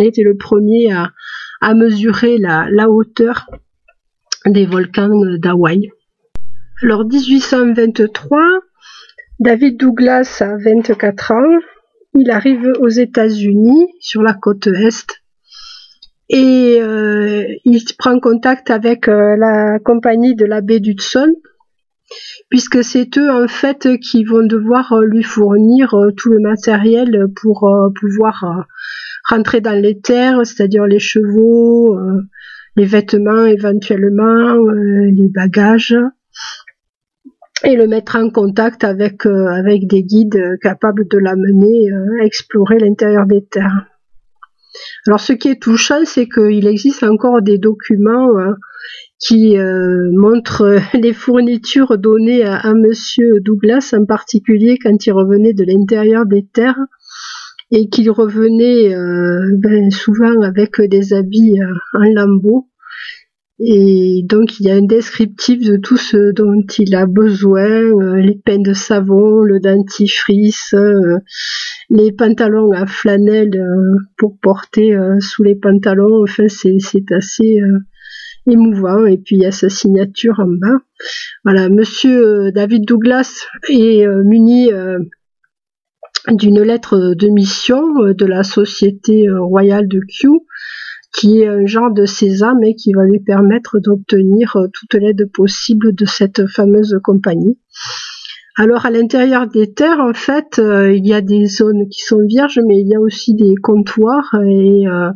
été 0.00 0.22
le 0.22 0.36
premier 0.36 0.92
à, 0.92 1.74
mesurer 1.74 2.38
la, 2.38 2.88
hauteur 2.88 3.46
des 4.46 4.66
volcans 4.66 5.36
d'Hawaï. 5.38 5.90
Alors 6.82 7.04
1823, 7.04 8.40
David 9.38 9.78
Douglas 9.78 10.38
a 10.40 10.56
24 10.56 11.32
ans. 11.32 11.58
Il 12.14 12.30
arrive 12.30 12.72
aux 12.80 12.88
États-Unis 12.88 13.86
sur 14.00 14.22
la 14.22 14.34
côte 14.34 14.66
est 14.66 15.21
et 16.32 16.80
euh, 16.80 17.44
il 17.66 17.84
prend 17.98 18.18
contact 18.18 18.70
avec 18.70 19.06
euh, 19.06 19.36
la 19.36 19.78
compagnie 19.78 20.34
de 20.34 20.46
la 20.46 20.62
baie 20.62 20.80
d'Hudson 20.80 21.34
puisque 22.48 22.82
c'est 22.82 23.18
eux 23.18 23.30
en 23.30 23.48
fait 23.48 23.86
qui 24.00 24.24
vont 24.24 24.44
devoir 24.44 24.94
euh, 24.94 25.04
lui 25.04 25.22
fournir 25.22 25.94
tout 26.16 26.30
le 26.30 26.40
matériel 26.40 27.26
pour 27.36 27.70
pouvoir 28.00 28.66
rentrer 29.28 29.60
dans 29.60 29.78
les 29.78 30.00
terres, 30.00 30.44
c'est-à-dire 30.44 30.86
les 30.86 30.98
chevaux, 30.98 31.96
les 32.76 32.84
vêtements 32.84 33.46
éventuellement, 33.46 34.56
les 34.74 35.28
bagages, 35.28 35.96
et 37.64 37.76
le 37.76 37.86
mettre 37.86 38.16
en 38.16 38.30
contact 38.30 38.84
avec, 38.84 39.24
avec 39.24 39.86
des 39.86 40.02
guides 40.02 40.58
capables 40.60 41.06
de 41.08 41.18
l'amener 41.18 41.88
à 42.20 42.24
explorer 42.24 42.78
l'intérieur 42.78 43.26
des 43.26 43.44
terres. 43.44 43.91
Alors 45.06 45.20
ce 45.20 45.32
qui 45.32 45.48
est 45.48 45.60
touchant, 45.60 46.04
c'est 46.04 46.28
qu'il 46.28 46.66
existe 46.66 47.02
encore 47.02 47.42
des 47.42 47.58
documents 47.58 48.38
hein, 48.38 48.56
qui 49.18 49.58
euh, 49.58 50.10
montrent 50.12 50.78
les 50.94 51.12
fournitures 51.12 51.98
données 51.98 52.44
à, 52.44 52.72
Monsieur 52.74 53.40
Douglas, 53.40 53.94
en 53.96 54.04
particulier 54.04 54.78
quand 54.82 55.06
il 55.06 55.12
revenait 55.12 55.54
de 55.54 55.64
l'intérieur 55.64 56.26
des 56.26 56.46
terres 56.46 56.80
et 57.70 57.88
qu'il 57.88 58.10
revenait 58.10 58.94
euh, 58.94 59.40
ben, 59.58 59.90
souvent 59.90 60.42
avec 60.42 60.80
des 60.80 61.14
habits 61.14 61.54
euh, 61.60 61.98
en 61.98 62.12
lambeaux. 62.14 62.68
Et 63.64 64.22
donc 64.24 64.58
il 64.58 64.66
y 64.66 64.70
a 64.70 64.74
un 64.74 64.84
descriptif 64.84 65.64
de 65.64 65.76
tout 65.76 65.96
ce 65.96 66.32
dont 66.32 66.64
il 66.78 66.94
a 66.96 67.06
besoin, 67.06 68.16
les 68.16 68.40
peines 68.44 68.64
de 68.64 68.72
savon, 68.72 69.42
le 69.42 69.60
dentifrice, 69.60 70.74
les 71.92 72.10
pantalons 72.10 72.72
à 72.72 72.86
flanelle 72.86 73.54
euh, 73.54 73.96
pour 74.16 74.38
porter 74.40 74.94
euh, 74.94 75.20
sous 75.20 75.42
les 75.42 75.54
pantalons. 75.54 76.22
Enfin, 76.22 76.44
c'est 76.48 77.12
assez 77.12 77.60
euh, 77.60 77.78
émouvant. 78.46 79.04
Et 79.06 79.18
puis 79.18 79.36
il 79.36 79.42
y 79.42 79.46
a 79.46 79.52
sa 79.52 79.68
signature 79.68 80.40
en 80.40 80.48
bas. 80.48 80.78
Voilà, 81.44 81.68
Monsieur 81.68 82.50
David 82.52 82.86
Douglas 82.86 83.44
est 83.68 84.06
muni 84.24 84.70
d'une 86.28 86.62
lettre 86.62 87.14
de 87.14 87.28
mission 87.28 87.82
de 88.12 88.26
la 88.26 88.44
Société 88.44 89.28
royale 89.28 89.88
de 89.88 89.98
Kew, 89.98 90.46
qui 91.12 91.40
est 91.40 91.46
un 91.46 91.66
genre 91.66 91.92
de 91.92 92.06
sésame 92.06 92.62
et 92.64 92.74
qui 92.74 92.92
va 92.92 93.04
lui 93.04 93.20
permettre 93.20 93.78
d'obtenir 93.78 94.56
toute 94.72 94.94
l'aide 94.94 95.30
possible 95.32 95.94
de 95.94 96.06
cette 96.06 96.46
fameuse 96.48 96.98
compagnie. 97.02 97.58
Alors 98.56 98.84
à 98.84 98.90
l'intérieur 98.90 99.46
des 99.46 99.72
terres, 99.72 100.00
en 100.00 100.12
fait, 100.12 100.58
euh, 100.58 100.92
il 100.92 101.06
y 101.06 101.14
a 101.14 101.22
des 101.22 101.46
zones 101.46 101.88
qui 101.88 102.02
sont 102.02 102.20
vierges, 102.26 102.60
mais 102.66 102.80
il 102.80 102.88
y 102.88 102.94
a 102.94 103.00
aussi 103.00 103.34
des 103.34 103.54
comptoirs 103.62 104.28
et 104.44 104.86
euh, 104.86 105.10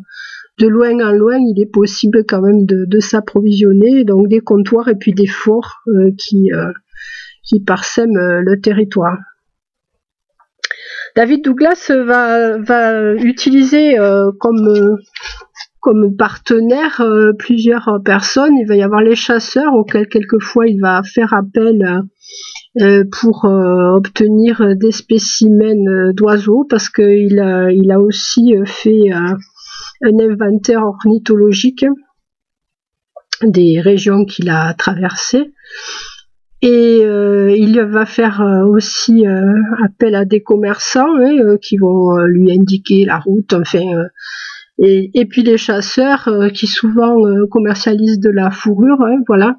de 0.59 0.67
loin 0.67 0.99
en 1.07 1.13
loin, 1.13 1.37
il 1.37 1.61
est 1.61 1.71
possible 1.71 2.25
quand 2.27 2.41
même 2.41 2.65
de, 2.65 3.01
s'approvisionner, 3.01 4.05
donc 4.05 4.29
des 4.29 4.41
comptoirs 4.41 4.89
et 4.89 4.95
puis 4.95 5.13
des 5.13 5.27
forts 5.27 5.83
euh, 5.89 6.13
qui, 6.17 6.51
parsèment 7.67 8.41
le 8.41 8.61
territoire. 8.61 9.19
David 11.15 11.45
Douglas 11.45 11.91
va 11.91 13.15
utiliser 13.17 13.97
comme 14.41 14.99
comme 15.87 16.17
partenaire 16.17 17.01
plusieurs 17.39 18.01
personnes. 18.05 18.59
Il 18.59 18.67
va 18.67 18.75
y 18.75 18.83
avoir 18.83 19.03
les 19.03 19.15
chasseurs 19.15 19.73
auxquels 19.73 20.09
quelquefois 20.09 20.67
il 20.67 20.81
va 20.81 21.01
faire 21.05 21.33
appel 21.33 22.03
euh, 22.83 23.05
pour 23.21 23.47
euh, 23.47 23.95
obtenir 23.95 24.77
des 24.77 24.93
spécimens 24.93 25.87
euh, 25.89 26.13
d'oiseaux 26.13 26.67
parce 26.69 26.91
qu'il 26.91 27.39
a, 27.39 27.71
il 27.71 27.91
a 27.91 28.01
aussi 28.01 28.55
fait 28.67 29.11
un 29.13 29.39
inventaire 30.03 30.83
ornithologique 30.83 31.87
des 33.43 33.81
régions 33.81 34.27
qu'il 34.27 34.51
a 34.51 34.75
traversées. 34.75 35.53
Et 36.63 37.03
il 37.03 37.81
va 37.81 38.07
faire 38.07 38.43
aussi 38.69 39.25
appel 39.85 40.15
à 40.15 40.25
des 40.25 40.43
commerçants 40.43 41.15
hein, 41.21 41.57
qui 41.63 41.77
vont 41.77 42.17
lui 42.25 42.51
indiquer 42.51 43.05
la 43.05 43.19
route, 43.19 43.53
enfin. 43.53 43.85
Et, 44.79 45.25
puis 45.25 45.43
les 45.43 45.57
chasseurs 45.57 46.29
qui 46.53 46.67
souvent 46.67 47.17
commercialisent 47.51 48.21
de 48.21 48.31
la 48.31 48.51
fourrure, 48.51 49.01
hein, 49.01 49.23
voilà. 49.27 49.57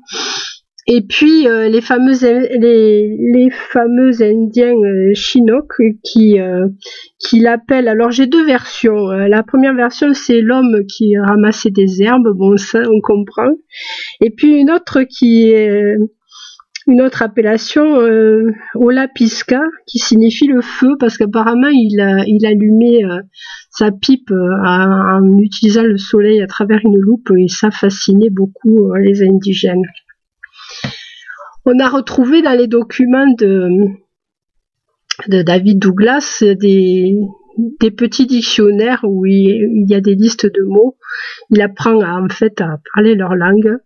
Et 0.90 1.02
puis 1.02 1.50
euh, 1.50 1.68
les 1.68 1.82
fameux 1.82 2.14
les, 2.22 3.18
les 3.34 3.50
fameux 3.50 4.22
Indiens 4.22 4.74
euh, 4.74 5.14
Chinook 5.14 5.74
qui 6.02 6.40
euh, 6.40 6.70
qui 7.20 7.42
l'appellent. 7.42 7.90
Alors 7.90 8.12
j'ai 8.12 8.26
deux 8.26 8.46
versions. 8.46 9.08
La 9.10 9.44
première 9.44 9.76
version 9.76 10.14
c'est 10.14 10.40
l'homme 10.40 10.86
qui 10.88 11.18
ramassait 11.18 11.72
des 11.72 12.02
herbes. 12.02 12.32
Bon 12.34 12.56
ça 12.56 12.80
on 12.90 13.02
comprend. 13.02 13.52
Et 14.22 14.30
puis 14.30 14.56
une 14.56 14.72
autre 14.72 15.04
qui 15.04 15.52
est 15.52 15.98
une 16.88 17.02
autre 17.02 17.22
appellation 17.22 18.00
euh, 18.00 18.54
Olapisca 18.76 19.60
qui 19.88 20.00
signifie 20.00 20.48
le 20.48 20.62
feu 20.62 20.96
parce 21.02 21.18
qu'apparemment 21.18 21.68
il 21.68 22.00
il 22.28 22.46
allumait 22.46 23.04
sa 23.78 23.92
pipe 23.92 24.32
en 24.32 25.38
utilisant 25.38 25.84
le 25.84 25.98
soleil 25.98 26.42
à 26.42 26.48
travers 26.48 26.80
une 26.84 26.98
loupe 26.98 27.32
et 27.38 27.48
ça 27.48 27.70
fascinait 27.70 28.32
beaucoup 28.32 28.94
les 28.96 29.22
indigènes. 29.24 29.86
On 31.66 31.78
a 31.80 31.90
retrouvé 31.90 32.42
dans 32.42 32.58
les 32.58 32.68
documents 32.68 33.32
de, 33.38 33.70
David 35.28 35.80
Douglas 35.80 36.42
des, 36.42 37.20
petits 37.98 38.26
dictionnaires 38.26 39.02
où 39.04 39.26
il, 39.26 39.86
y 39.88 39.94
a 39.94 40.00
des 40.00 40.16
listes 40.16 40.46
de 40.46 40.64
mots. 40.64 40.98
Il 41.50 41.62
apprend 41.62 42.02
en 42.02 42.30
fait 42.30 42.62
à 42.62 42.78
parler 42.94 43.16
leur 43.16 43.36
langue. 43.36 43.78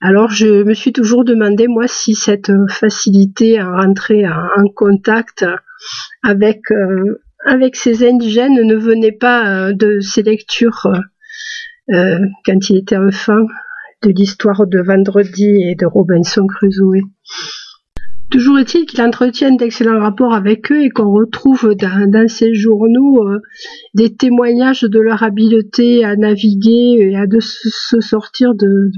Alors 0.00 0.30
je 0.30 0.64
me 0.64 0.74
suis 0.74 0.92
toujours 0.92 1.24
demandé 1.24 1.68
moi 1.68 1.86
si 1.86 2.14
cette 2.14 2.50
facilité 2.68 3.58
à 3.58 3.70
rentrer 3.70 4.28
en, 4.28 4.66
contact 4.74 5.46
avec 6.24 6.60
euh, 6.72 7.22
avec 7.44 7.76
ces 7.76 8.06
indigènes 8.06 8.60
ne 8.60 8.76
venait 8.76 9.12
pas 9.12 9.68
euh, 9.68 9.72
de 9.72 10.00
ses 10.00 10.22
lectures 10.22 10.86
euh, 11.92 12.18
quand 12.44 12.70
il 12.70 12.78
était 12.78 12.96
enfant 12.96 13.46
de 14.02 14.10
l'histoire 14.10 14.66
de 14.66 14.80
Vendredi 14.80 15.62
et 15.62 15.74
de 15.74 15.86
Robinson 15.86 16.46
Crusoe. 16.46 17.02
Toujours 18.30 18.60
est-il 18.60 18.86
qu'il 18.86 19.02
entretienne 19.02 19.56
d'excellents 19.56 19.98
rapports 19.98 20.32
avec 20.32 20.70
eux 20.70 20.84
et 20.84 20.90
qu'on 20.90 21.12
retrouve 21.12 21.74
dans, 21.74 22.28
ces 22.28 22.54
journaux 22.54 23.28
euh, 23.28 23.40
des 23.94 24.14
témoignages 24.14 24.82
de 24.82 25.00
leur 25.00 25.22
habileté 25.22 26.04
à 26.04 26.14
naviguer 26.16 26.96
et 27.00 27.16
à 27.16 27.24
se 27.40 28.00
sortir 28.00 28.54
de 28.54 28.90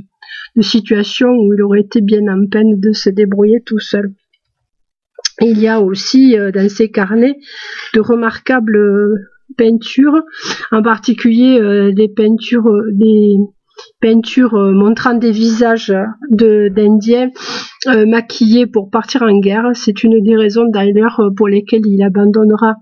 situations 0.60 1.30
où 1.30 1.54
il 1.54 1.62
aurait 1.62 1.80
été 1.80 2.02
bien 2.02 2.26
en 2.28 2.46
peine 2.46 2.78
de 2.78 2.92
se 2.92 3.08
débrouiller 3.08 3.62
tout 3.64 3.78
seul. 3.78 4.12
Il 5.40 5.58
y 5.58 5.68
a 5.68 5.80
aussi 5.80 6.36
dans 6.54 6.68
ses 6.68 6.90
carnets 6.90 7.38
de 7.94 8.00
remarquables 8.00 8.78
peintures, 9.56 10.22
en 10.70 10.82
particulier 10.82 11.92
des 11.94 12.08
peintures, 12.08 12.70
des 12.92 13.36
peintures 14.00 14.54
montrant 14.54 15.14
des 15.14 15.32
visages 15.32 15.94
d'Indiens 16.30 17.30
maquillés 17.86 18.66
pour 18.66 18.90
partir 18.90 19.22
en 19.22 19.38
guerre. 19.38 19.70
C'est 19.74 20.04
une 20.04 20.22
des 20.22 20.36
raisons 20.36 20.66
d'ailleurs 20.68 21.20
pour 21.36 21.48
lesquelles 21.48 21.86
il 21.86 22.02
abandonnera 22.02 22.76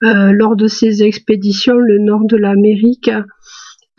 lors 0.00 0.56
de 0.56 0.68
ses 0.68 1.02
expéditions 1.02 1.76
le 1.76 1.98
nord 1.98 2.24
de 2.24 2.36
l'Amérique 2.36 3.10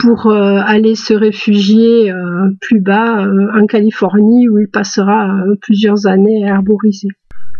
pour 0.01 0.27
euh, 0.27 0.59
aller 0.65 0.95
se 0.95 1.13
réfugier 1.13 2.11
euh, 2.11 2.49
plus 2.59 2.81
bas 2.81 3.23
euh, 3.23 3.59
en 3.59 3.67
Californie 3.67 4.49
où 4.49 4.57
il 4.57 4.67
passera 4.67 5.43
plusieurs 5.61 6.07
années 6.07 6.49
à 6.49 6.55
arboriser. 6.55 7.09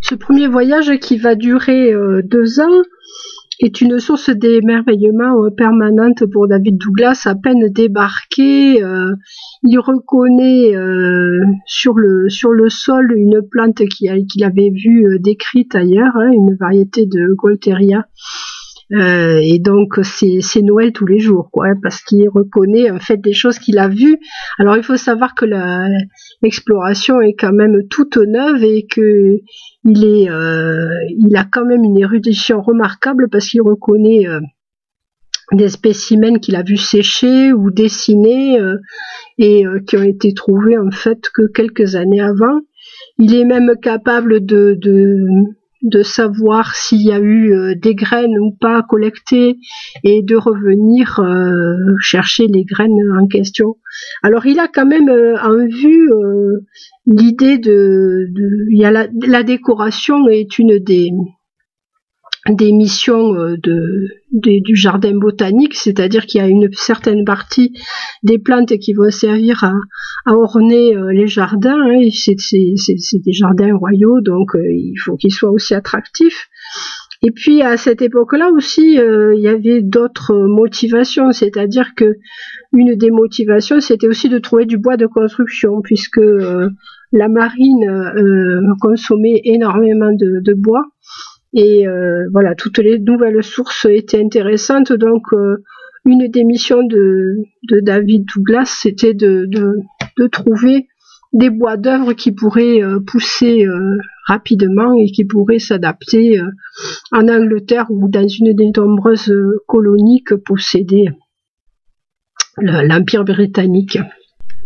Ce 0.01 0.15
premier 0.15 0.47
voyage 0.47 0.97
qui 0.99 1.17
va 1.17 1.35
durer 1.35 1.93
deux 2.23 2.59
ans 2.59 2.81
est 3.59 3.81
une 3.81 3.99
source 3.99 4.29
d'émerveillement 4.31 5.49
permanente 5.55 6.25
pour 6.31 6.47
David 6.47 6.77
Douglas. 6.77 7.21
À 7.25 7.35
peine 7.35 7.69
débarqué, 7.69 8.83
il 9.63 9.79
reconnaît 9.79 10.73
sur 11.65 11.93
le 11.93 12.29
sur 12.29 12.51
le 12.51 12.69
sol 12.69 13.13
une 13.15 13.41
plante 13.49 13.83
qu'il 13.87 14.43
avait 14.43 14.71
vue 14.71 15.19
décrite 15.19 15.75
ailleurs, 15.75 16.15
hein, 16.15 16.31
une 16.31 16.55
variété 16.59 17.05
de 17.05 17.33
Golteria 17.35 18.07
euh, 18.93 19.39
et 19.41 19.59
donc 19.59 19.99
c'est 20.03 20.61
Noël 20.61 20.91
tous 20.91 21.05
les 21.05 21.19
jours, 21.19 21.49
quoi, 21.51 21.67
hein, 21.67 21.75
parce 21.81 22.01
qu'il 22.01 22.27
reconnaît 22.29 22.91
en 22.91 22.99
fait 22.99 23.17
des 23.17 23.33
choses 23.33 23.57
qu'il 23.57 23.79
a 23.79 23.87
vues. 23.87 24.17
Alors 24.57 24.75
il 24.75 24.83
faut 24.83 24.97
savoir 24.97 25.33
que 25.33 25.45
l'exploration 26.41 27.21
est 27.21 27.33
quand 27.33 27.53
même 27.53 27.87
toute 27.89 28.17
neuve 28.17 28.63
et 28.63 28.85
que 28.85 29.37
il 29.85 30.05
est, 30.05 30.29
euh, 30.29 30.89
il 31.09 31.35
a 31.37 31.45
quand 31.45 31.65
même 31.65 31.83
une 31.83 31.97
érudition 31.97 32.61
remarquable 32.61 33.29
parce 33.31 33.47
qu'il 33.47 33.61
reconnaît 33.61 34.27
euh, 34.27 34.41
des 35.53 35.69
spécimens 35.69 36.39
qu'il 36.39 36.55
a 36.55 36.63
vus 36.63 36.77
sécher 36.77 37.53
ou 37.53 37.71
dessiner 37.71 38.57
et 39.37 39.65
qui 39.85 39.97
ont 39.97 40.03
été 40.03 40.33
trouvés 40.33 40.77
en 40.77 40.91
fait 40.91 41.29
que 41.33 41.51
quelques 41.51 41.95
années 41.95 42.21
avant. 42.21 42.61
Il 43.17 43.35
est 43.35 43.43
même 43.43 43.75
capable 43.81 44.45
de, 44.45 44.77
de 44.79 45.27
de 45.83 46.03
savoir 46.03 46.75
s'il 46.75 47.01
y 47.01 47.11
a 47.11 47.19
eu 47.19 47.53
euh, 47.53 47.75
des 47.75 47.95
graines 47.95 48.37
ou 48.39 48.51
pas 48.51 48.83
collectées 48.83 49.57
et 50.03 50.21
de 50.21 50.35
revenir 50.35 51.19
euh, 51.19 51.75
chercher 51.99 52.47
les 52.47 52.63
graines 52.63 52.99
en 53.19 53.27
question. 53.27 53.77
Alors 54.23 54.45
il 54.45 54.59
a 54.59 54.67
quand 54.67 54.85
même 54.85 55.09
euh, 55.09 55.35
en 55.41 55.67
vue 55.67 56.09
l'idée 57.05 57.57
de, 57.57 58.27
y 58.69 58.85
a 58.85 58.91
la, 58.91 59.43
décoration 59.43 60.27
est 60.27 60.59
une 60.59 60.77
des 60.79 61.11
des 62.49 62.71
missions 62.71 63.35
euh, 63.35 63.55
de, 63.57 64.07
du 64.31 64.75
jardin 64.75 65.15
botanique, 65.15 65.75
c'est-à-dire 65.75 66.25
qu'il 66.25 66.41
y 66.41 66.43
a 66.43 66.47
une 66.47 66.69
certaine 66.73 67.23
partie 67.23 67.73
des 68.23 68.39
plantes 68.39 68.77
qui 68.79 68.93
vont 68.93 69.11
servir 69.11 69.63
à, 69.63 70.33
orner 70.33 70.95
euh, 70.95 71.11
les 71.11 71.27
jardins. 71.27 71.77
Hein, 71.79 72.09
c'est 72.11 73.21
des 73.23 73.33
jardins 73.33 73.75
royaux, 73.75 74.21
donc 74.21 74.55
euh, 74.55 74.71
il 74.71 74.97
faut 74.99 75.17
qu'ils 75.17 75.33
soient 75.33 75.51
aussi 75.51 75.75
attractifs. 75.75 76.49
Et 77.23 77.29
puis 77.29 77.61
à 77.61 77.77
cette 77.77 78.01
époque-là 78.01 78.49
aussi, 78.49 78.95
il 78.95 79.39
y 79.39 79.47
avait 79.47 79.83
d'autres 79.83 80.33
motivations, 80.33 81.31
c'est-à-dire 81.31 81.93
que 81.95 82.17
une 82.73 82.95
des 82.95 83.11
motivations, 83.11 83.79
c'était 83.79 84.07
aussi 84.07 84.27
de 84.27 84.39
trouver 84.39 84.65
du 84.65 84.79
bois 84.79 84.97
de 84.97 85.05
construction, 85.05 85.81
puisque 85.83 86.19
la 87.11 87.27
marine 87.27 88.73
consommait 88.81 89.39
énormément 89.43 90.11
de 90.11 90.53
bois. 90.55 90.85
Et 91.53 91.85
euh, 91.87 92.27
voilà, 92.31 92.55
toutes 92.55 92.77
les 92.77 92.99
nouvelles 92.99 93.43
sources 93.43 93.85
étaient 93.89 94.21
intéressantes. 94.21 94.93
Donc, 94.93 95.33
euh, 95.33 95.57
une 96.05 96.27
des 96.29 96.43
missions 96.43 96.83
de, 96.83 97.35
de 97.69 97.79
David 97.81 98.25
Douglas, 98.33 98.79
c'était 98.81 99.13
de, 99.13 99.45
de, 99.47 99.75
de, 100.17 100.27
trouver 100.27 100.87
des 101.33 101.49
bois 101.49 101.77
d'œuvre 101.77 102.13
qui 102.13 102.31
pourraient 102.31 102.81
euh, 102.81 102.99
pousser 102.99 103.65
rapidement 104.27 104.93
et 104.95 105.11
qui 105.11 105.25
pourraient 105.25 105.59
s'adapter 105.59 106.41
en 107.11 107.27
Angleterre 107.27 107.87
ou 107.89 108.07
dans 108.07 108.27
une 108.27 108.53
des 108.53 108.71
nombreuses 108.75 109.33
colonies 109.67 110.23
que 110.23 110.35
possédait 110.35 111.05
l'Empire 112.57 113.23
britannique. 113.23 113.99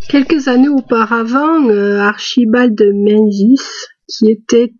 Quelques 0.07 0.47
années 0.47 0.69
auparavant, 0.69 1.67
Archibald 1.69 2.79
Menzies, 2.93 3.59
qui 4.07 4.29
était 4.29 4.71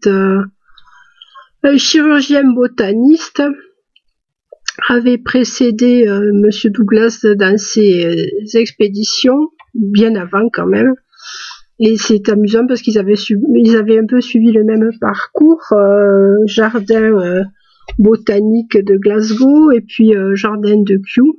un 1.66 1.78
chirurgien 1.78 2.44
botaniste 2.44 3.42
avait 4.88 5.18
précédé 5.18 6.08
euh, 6.08 6.32
Monsieur 6.34 6.70
Douglas 6.70 7.26
dans 7.38 7.58
ses 7.58 8.06
euh, 8.06 8.60
expéditions, 8.60 9.50
bien 9.74 10.16
avant 10.16 10.50
quand 10.52 10.68
même. 10.68 10.94
Et 11.80 11.98
c'est 11.98 12.30
amusant 12.30 12.68
parce 12.68 12.82
qu'ils 12.82 13.00
avaient, 13.00 13.16
ils 13.56 13.76
avaient 13.76 14.00
un 14.00 14.06
peu 14.06 14.22
suivi 14.22 14.52
le 14.52 14.64
même 14.64 14.92
parcours, 15.02 15.64
euh, 15.74 16.36
jardin 16.46 17.44
botanique 18.00 18.78
de 18.78 18.96
Glasgow 18.98 19.72
et 19.72 19.82
puis 19.82 20.14
jardin 20.34 20.78
de 20.78 20.98
Kew. 20.98 21.38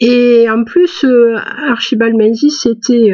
Et 0.00 0.50
en 0.50 0.64
plus, 0.64 1.06
Archibald 1.68 2.16
Menzies 2.16 2.50
c'était 2.50 3.12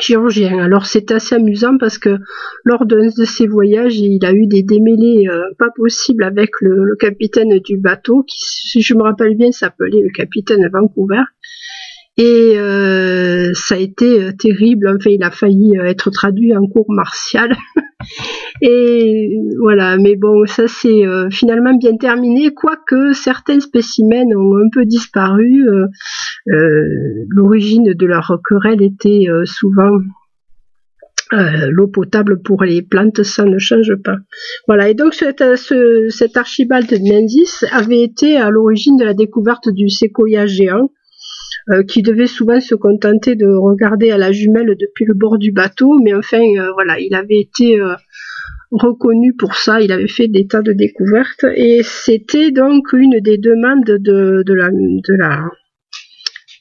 chirurgien. 0.00 0.58
Alors 0.58 0.86
c'est 0.86 1.10
assez 1.10 1.34
amusant 1.34 1.78
parce 1.78 1.98
que 1.98 2.18
lors 2.64 2.86
d'un 2.86 3.06
de 3.06 3.24
ses 3.24 3.46
voyages, 3.46 3.96
il 3.96 4.24
a 4.24 4.32
eu 4.32 4.46
des 4.46 4.62
démêlés 4.62 5.26
euh, 5.28 5.42
pas 5.58 5.70
possibles 5.74 6.24
avec 6.24 6.50
le, 6.60 6.96
capitaine 6.96 7.58
du 7.58 7.76
bateau, 7.76 8.22
qui, 8.22 8.38
si 8.38 8.82
je 8.82 8.94
me 8.94 9.02
rappelle 9.02 9.36
bien, 9.36 9.52
s'appelait 9.52 10.02
le 10.02 10.10
capitaine 10.10 10.68
Vancouver. 10.72 11.22
Et 12.18 12.54
euh, 12.56 13.50
ça 13.54 13.74
a 13.74 13.78
été 13.78 14.22
euh, 14.22 14.32
terrible. 14.32 14.88
Enfin, 14.88 15.10
il 15.10 15.22
a 15.22 15.30
failli 15.30 15.76
être 15.76 16.10
traduit 16.10 16.56
en 16.56 16.66
cours 16.66 16.90
martial. 16.90 17.54
Et 18.62 19.38
voilà, 19.60 19.98
mais 19.98 20.16
bon, 20.16 20.46
ça 20.46 20.66
c'est 20.66 21.02
finalement 21.30 21.74
bien 21.74 21.96
terminé, 21.96 22.54
quoique 22.54 23.12
certains 23.12 23.60
spécimens 23.60 24.34
ont 24.34 24.56
un 24.56 24.68
peu 24.72 24.86
disparu. 24.86 25.62
L'origine 26.46 27.92
de 27.92 28.06
leur 28.06 28.40
querelle 28.48 28.80
était 28.80 29.26
souvent 29.44 29.98
l'eau 31.32 31.88
potable 31.88 32.40
pour 32.42 32.64
les 32.64 32.80
plantes, 32.80 33.24
ça 33.24 33.44
ne 33.44 33.58
change 33.58 33.94
pas. 34.04 34.16
Voilà, 34.68 34.88
et 34.88 34.94
donc 34.94 35.12
cet, 35.12 35.42
cet 36.10 36.36
Archibald 36.36 36.90
Menzies 36.90 37.66
avait 37.72 38.02
été 38.02 38.36
à 38.36 38.50
l'origine 38.50 38.96
de 38.96 39.04
la 39.04 39.14
découverte 39.14 39.68
du 39.68 39.90
séquoia 39.90 40.46
géant, 40.46 40.90
euh, 41.68 41.82
qui 41.82 42.02
devait 42.02 42.28
souvent 42.28 42.60
se 42.60 42.76
contenter 42.76 43.34
de 43.34 43.48
regarder 43.48 44.12
à 44.12 44.18
la 44.18 44.30
jumelle 44.30 44.76
depuis 44.78 45.04
le 45.04 45.14
bord 45.14 45.36
du 45.36 45.50
bateau, 45.50 45.98
mais 45.98 46.14
enfin 46.14 46.38
euh, 46.38 46.70
voilà, 46.74 47.00
il 47.00 47.12
avait 47.12 47.40
été 47.40 47.80
euh, 47.80 47.94
reconnu 48.70 49.34
pour 49.34 49.56
ça, 49.56 49.80
il 49.80 49.90
avait 49.90 50.06
fait 50.06 50.28
des 50.28 50.46
tas 50.46 50.62
de 50.62 50.72
découvertes, 50.72 51.44
et 51.56 51.80
c'était 51.82 52.52
donc 52.52 52.92
une 52.92 53.18
des 53.18 53.36
demandes 53.36 53.84
de, 53.84 54.44
de, 54.44 55.14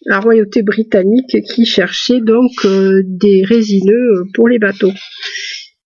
la, 0.07 0.19
royauté 0.21 0.63
britannique 0.63 1.37
qui 1.53 1.65
cherchait 1.67 2.21
donc 2.21 2.49
des 2.65 3.43
résineux 3.45 4.23
pour 4.33 4.49
les 4.49 4.57
bateaux. 4.57 4.93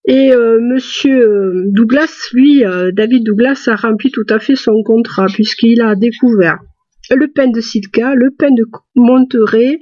Et 0.08 0.32
Monsieur 0.32 1.66
Douglas, 1.68 2.30
lui, 2.34 2.64
David 2.94 3.26
Douglas, 3.26 3.66
a 3.68 3.76
rempli 3.76 4.12
tout 4.12 4.26
à 4.30 4.40
fait 4.40 4.56
son 4.56 4.82
contrat 4.84 5.26
puisqu'il 5.26 5.82
a 5.82 5.96
découvert 5.96 6.60
le 7.15 7.28
pain 7.28 7.48
de 7.48 7.60
Sitka, 7.60 8.13
le 8.15 8.32
pain 8.32 8.52
de 8.52 8.65
Monterey, 8.95 9.80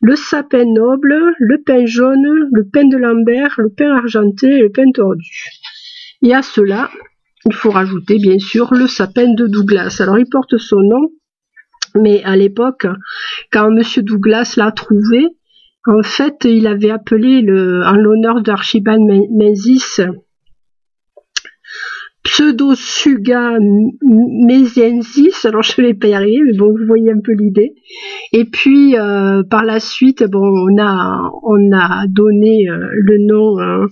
le 0.00 0.16
sapin 0.16 0.64
noble, 0.64 1.34
le 1.38 1.62
pain 1.62 1.86
jaune, 1.86 2.48
le 2.52 2.68
pain 2.72 2.86
de 2.86 2.96
Lambert, 2.96 3.54
le 3.58 3.70
pain 3.70 3.90
argenté 3.94 4.46
et 4.46 4.62
le 4.62 4.70
pain 4.70 4.90
tordu. 4.92 5.48
Et 6.22 6.34
à 6.34 6.42
cela, 6.42 6.90
il 7.44 7.52
faut 7.52 7.70
rajouter 7.70 8.18
bien 8.18 8.38
sûr 8.38 8.72
le 8.72 8.86
sapin 8.86 9.34
de 9.34 9.46
Douglas. 9.46 9.96
Alors 10.00 10.18
il 10.18 10.28
porte 10.28 10.56
son 10.58 10.80
nom, 10.80 11.10
mais 11.94 12.22
à 12.24 12.36
l'époque, 12.36 12.86
quand 13.52 13.68
M. 13.76 13.82
Douglas 14.02 14.54
l'a 14.56 14.72
trouvé, 14.72 15.26
en 15.86 16.02
fait, 16.02 16.44
il 16.44 16.66
avait 16.68 16.90
appelé 16.90 17.40
en 17.40 17.96
l'honneur 17.96 18.40
d'Archibald 18.42 19.02
Menzies 19.30 20.00
Pseudosuga 22.24 23.58
mesiensis, 24.00 25.44
alors 25.44 25.62
je 25.62 25.80
ne 25.80 25.88
vais 25.88 25.94
pas 25.94 26.06
y 26.06 26.14
arriver, 26.14 26.40
mais 26.46 26.56
bon, 26.56 26.70
vous 26.70 26.86
voyez 26.86 27.10
un 27.10 27.20
peu 27.22 27.32
l'idée. 27.32 27.74
Et 28.32 28.44
puis 28.44 28.96
euh, 28.96 29.42
par 29.42 29.64
la 29.64 29.80
suite, 29.80 30.22
bon, 30.22 30.38
on 30.40 30.80
a 30.80 31.30
on 31.42 31.72
a 31.72 32.06
donné 32.06 32.68
euh, 32.68 32.78
le 32.92 33.26
nom 33.26 33.58
hein, 33.58 33.86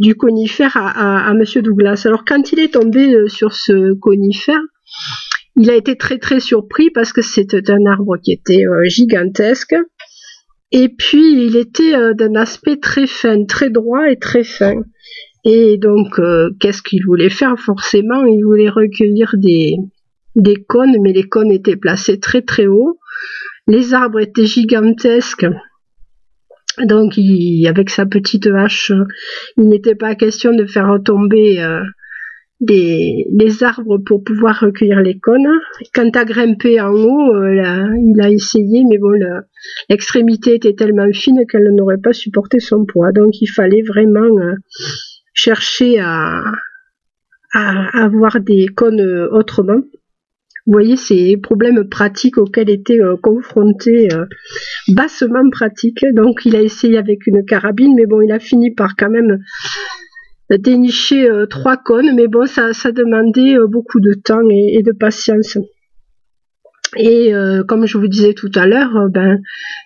du 0.00 0.16
conifère 0.16 0.76
à, 0.76 1.28
à, 1.28 1.34
Monsieur 1.34 1.62
Douglas. 1.62 2.02
Alors 2.04 2.24
quand 2.24 2.50
il 2.50 2.58
est 2.58 2.74
tombé 2.74 3.14
euh, 3.14 3.28
sur 3.28 3.52
ce 3.52 3.94
conifère, 3.94 4.60
il 5.54 5.70
a 5.70 5.76
été 5.76 5.96
très 5.96 6.18
très 6.18 6.40
surpris 6.40 6.90
parce 6.90 7.12
que 7.12 7.22
c'était 7.22 7.70
un 7.70 7.86
arbre 7.86 8.16
qui 8.16 8.32
était 8.32 8.64
gigantesque. 8.86 9.76
Et 10.72 10.88
puis 10.88 11.44
il 11.46 11.56
était 11.56 11.94
d'un 12.14 12.34
aspect 12.34 12.76
très 12.76 13.06
fin, 13.06 13.44
très 13.44 13.70
droit 13.70 14.10
et 14.10 14.18
très 14.18 14.44
fin. 14.44 14.74
Et 15.50 15.78
donc, 15.78 16.20
qu'est-ce 16.60 16.82
qu'il 16.82 17.02
voulait 17.06 17.30
faire? 17.30 17.58
Forcément, 17.58 18.22
il 18.26 18.42
voulait 18.44 18.68
recueillir 18.68 19.34
des, 19.34 19.76
cônes, 20.68 20.96
mais 21.00 21.14
les 21.14 21.26
cônes 21.26 21.50
étaient 21.50 21.76
placés 21.76 22.20
très 22.20 22.42
très 22.42 22.66
haut. 22.66 22.98
Les 23.66 23.94
arbres 23.94 24.20
étaient 24.20 24.44
gigantesques. 24.44 25.46
Donc, 26.84 27.14
avec 27.66 27.88
sa 27.88 28.04
petite 28.04 28.46
hache, 28.46 28.92
il 29.56 29.68
n'était 29.68 29.94
pas 29.94 30.14
question 30.16 30.54
de 30.54 30.66
faire 30.66 30.90
retomber 30.92 31.58
des, 32.60 33.26
les 33.30 33.62
arbres 33.62 33.98
pour 33.98 34.24
pouvoir 34.24 34.60
recueillir 34.60 35.00
les 35.00 35.18
cônes. 35.18 35.48
Quant 35.94 36.10
à 36.10 36.24
grimper 36.24 36.80
en 36.80 36.90
haut, 36.90 37.34
euh, 37.34 37.88
il 38.04 38.20
a 38.20 38.30
essayé, 38.30 38.84
mais 38.88 38.98
bon, 38.98 39.12
l'extrémité 39.88 40.54
était 40.54 40.74
tellement 40.74 41.10
fine 41.12 41.44
qu'elle 41.50 41.68
n'aurait 41.74 42.00
pas 42.02 42.12
supporté 42.12 42.58
son 42.60 42.84
poids. 42.84 43.12
Donc 43.12 43.40
il 43.40 43.46
fallait 43.46 43.82
vraiment 43.82 44.20
euh, 44.20 44.54
chercher 45.38 46.00
à, 46.00 46.42
avoir 47.54 48.40
des 48.40 48.66
cônes 48.66 49.00
euh, 49.00 49.28
autrement. 49.30 49.80
Vous 50.66 50.72
voyez 50.72 50.96
ces 50.96 51.38
problèmes 51.38 51.88
pratiques 51.88 52.36
auxquels 52.36 52.68
était 52.68 52.98
confronté, 53.22 54.08
bassement 54.88 55.48
pratique. 55.50 56.04
Donc 56.12 56.44
il 56.44 56.54
a 56.56 56.60
essayé 56.60 56.98
avec 56.98 57.26
une 57.26 57.42
carabine, 57.46 57.94
mais 57.96 58.04
bon, 58.04 58.20
il 58.20 58.30
a 58.32 58.38
fini 58.38 58.74
par 58.74 58.94
quand 58.94 59.08
même 59.08 59.38
dénicher 60.56 61.28
euh, 61.28 61.46
trois 61.46 61.76
cônes, 61.76 62.14
mais 62.14 62.26
bon, 62.26 62.46
ça, 62.46 62.72
demandait 62.92 63.56
euh, 63.56 63.66
beaucoup 63.66 64.00
de 64.00 64.14
temps 64.14 64.48
et, 64.50 64.82
de 64.82 64.92
patience. 64.92 65.58
Et 66.96 67.34
euh, 67.34 67.64
comme 67.64 67.86
je 67.86 67.98
vous 67.98 68.08
disais 68.08 68.34
tout 68.34 68.50
à 68.54 68.66
l'heure, 68.66 69.08
ben, 69.10 69.40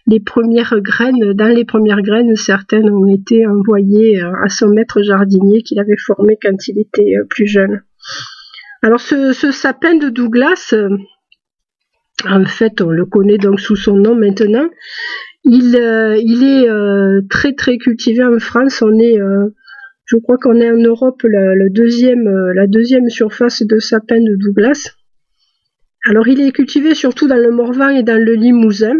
les 0.06 0.20
premières 0.20 0.80
graines, 0.80 1.32
dans 1.32 1.48
les 1.48 1.64
premières 1.64 2.02
graines, 2.02 2.36
certaines 2.36 2.90
ont 2.90 3.06
été 3.06 3.46
envoyées 3.46 4.20
à 4.20 4.48
son 4.48 4.68
maître 4.68 5.02
jardinier 5.02 5.62
qu'il 5.62 5.80
avait 5.80 5.96
formé 5.96 6.38
quand 6.40 6.68
il 6.68 6.78
était 6.78 7.14
plus 7.28 7.46
jeune. 7.46 7.82
Alors 8.82 9.00
ce, 9.00 9.32
sapin 9.32 9.96
de 9.96 10.08
Douglas, 10.08 10.74
en 12.28 12.44
fait, 12.44 12.80
on 12.80 12.90
le 12.90 13.06
connaît 13.06 13.38
donc 13.38 13.60
sous 13.60 13.76
son 13.76 13.96
nom 13.96 14.14
maintenant. 14.14 14.68
Il, 15.44 15.74
est 15.74 17.28
très 17.28 17.54
très 17.54 17.78
cultivé 17.78 18.24
en 18.24 18.38
France. 18.38 18.80
On 18.82 18.96
est 18.98 19.18
je 20.12 20.18
crois 20.18 20.36
qu'on 20.36 20.60
est 20.60 20.70
en 20.70 20.76
Europe 20.76 21.24
euh, 21.24 21.54
la 22.54 22.66
deuxième 22.66 23.08
surface 23.08 23.62
de 23.62 23.78
sapin 23.78 24.20
de 24.20 24.36
Douglas. 24.36 24.90
Alors 26.04 26.26
il 26.28 26.40
est 26.40 26.52
cultivé 26.52 26.94
surtout 26.94 27.28
dans 27.28 27.36
le 27.36 27.50
Morvan 27.50 27.88
et 27.90 28.02
dans 28.02 28.20
le 28.22 28.34
Limousin. 28.34 28.96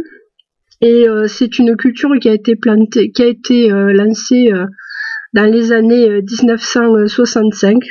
Et 0.80 1.08
euh, 1.08 1.26
c'est 1.28 1.58
une 1.58 1.76
culture 1.76 2.10
qui 2.20 2.28
a 2.28 2.32
été 2.32 2.56
plantée, 2.56 3.12
qui 3.12 3.22
a 3.22 3.26
été 3.26 3.72
euh, 3.72 3.92
lancée 3.92 4.50
dans 5.32 5.50
les 5.50 5.72
années 5.72 6.22
1965. 6.22 7.82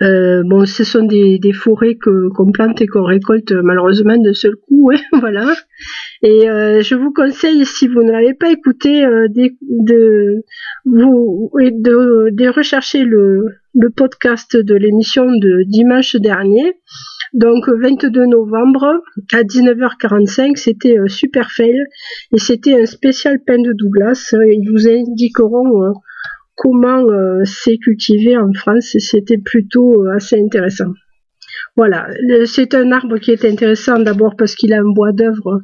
Bon, 0.00 0.64
ce 0.64 0.84
sont 0.84 1.04
des, 1.04 1.40
forêts 1.52 1.96
que 1.96 2.28
qu'on 2.34 2.52
plante 2.52 2.80
et 2.80 2.86
qu'on 2.86 3.04
récolte 3.04 3.52
malheureusement 3.52 4.16
d'un 4.16 4.34
seul 4.34 4.56
coup, 4.56 4.90
voilà. 5.12 5.54
Et 6.22 6.48
euh, 6.48 6.82
je 6.82 6.94
vous 6.96 7.12
conseille, 7.12 7.64
si 7.64 7.86
vous 7.86 8.02
ne 8.02 8.10
l'avez 8.10 8.34
pas 8.34 8.50
écouté, 8.50 9.04
euh, 9.04 9.28
de, 9.28 10.42
vous, 10.84 11.50
de, 11.54 12.30
de 12.30 12.48
rechercher 12.48 13.04
le, 13.04 13.44
podcast 13.96 14.56
de 14.56 14.74
l'émission 14.74 15.26
de 15.26 15.62
dimanche 15.66 16.16
dernier. 16.16 16.74
Donc 17.34 17.68
22 17.68 18.26
novembre 18.26 19.02
à 19.32 19.42
19h45, 19.42 20.56
c'était 20.56 20.98
euh, 20.98 21.08
Super 21.08 21.50
Fail 21.50 21.78
et 22.32 22.38
c'était 22.38 22.80
un 22.80 22.86
spécial 22.86 23.38
pain 23.46 23.60
de 23.60 23.72
Douglas. 23.72 24.32
Ils 24.32 24.68
vous 24.68 24.88
indiqueront 24.88 25.92
comment 26.58 27.06
c'est 27.44 27.78
cultivé 27.78 28.36
en 28.36 28.52
France 28.52 28.96
c'était 28.98 29.38
plutôt 29.38 30.04
assez 30.08 30.36
intéressant. 30.38 30.92
Voilà, 31.76 32.08
c'est 32.46 32.74
un 32.74 32.90
arbre 32.90 33.18
qui 33.18 33.30
est 33.30 33.44
intéressant 33.44 34.00
d'abord 34.00 34.34
parce 34.36 34.54
qu'il 34.56 34.72
a 34.72 34.80
un 34.80 34.92
bois 34.92 35.12
d'œuvre 35.12 35.62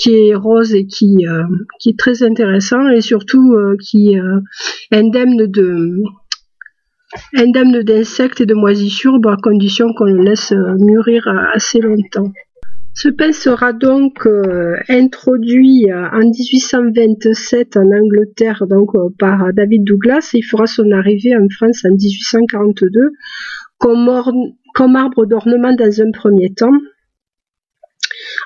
qui 0.00 0.28
est 0.28 0.34
rose 0.34 0.74
et 0.74 0.86
qui, 0.86 1.26
euh, 1.26 1.42
est 1.86 1.98
très 1.98 2.22
intéressant 2.22 2.88
et 2.88 3.00
surtout 3.00 3.52
euh, 3.54 3.76
qui 3.82 4.18
euh, 4.18 4.40
indemne 4.92 5.46
de 5.46 6.02
indemne 7.36 7.82
d'insectes 7.82 8.40
et 8.40 8.46
de 8.46 8.54
moisissures 8.54 9.18
à 9.28 9.36
condition 9.36 9.92
qu'on 9.94 10.04
le 10.04 10.22
laisse 10.22 10.52
mûrir 10.78 11.26
assez 11.52 11.80
longtemps. 11.80 12.32
Ce 12.94 13.08
pain 13.08 13.32
sera 13.32 13.72
donc 13.72 14.26
introduit 14.88 15.86
en 15.92 16.20
1827 16.20 17.76
en 17.76 17.90
Angleterre 17.90 18.64
donc 18.68 18.90
par 19.18 19.52
David 19.52 19.84
Douglas. 19.84 20.30
Et 20.34 20.38
il 20.38 20.42
fera 20.42 20.66
son 20.66 20.90
arrivée 20.90 21.36
en 21.36 21.48
France 21.48 21.84
en 21.84 21.90
1842 21.90 23.12
comme 23.78 24.96
arbre 24.96 25.26
d'ornement 25.26 25.72
dans 25.72 26.00
un 26.02 26.10
premier 26.10 26.52
temps. 26.52 26.76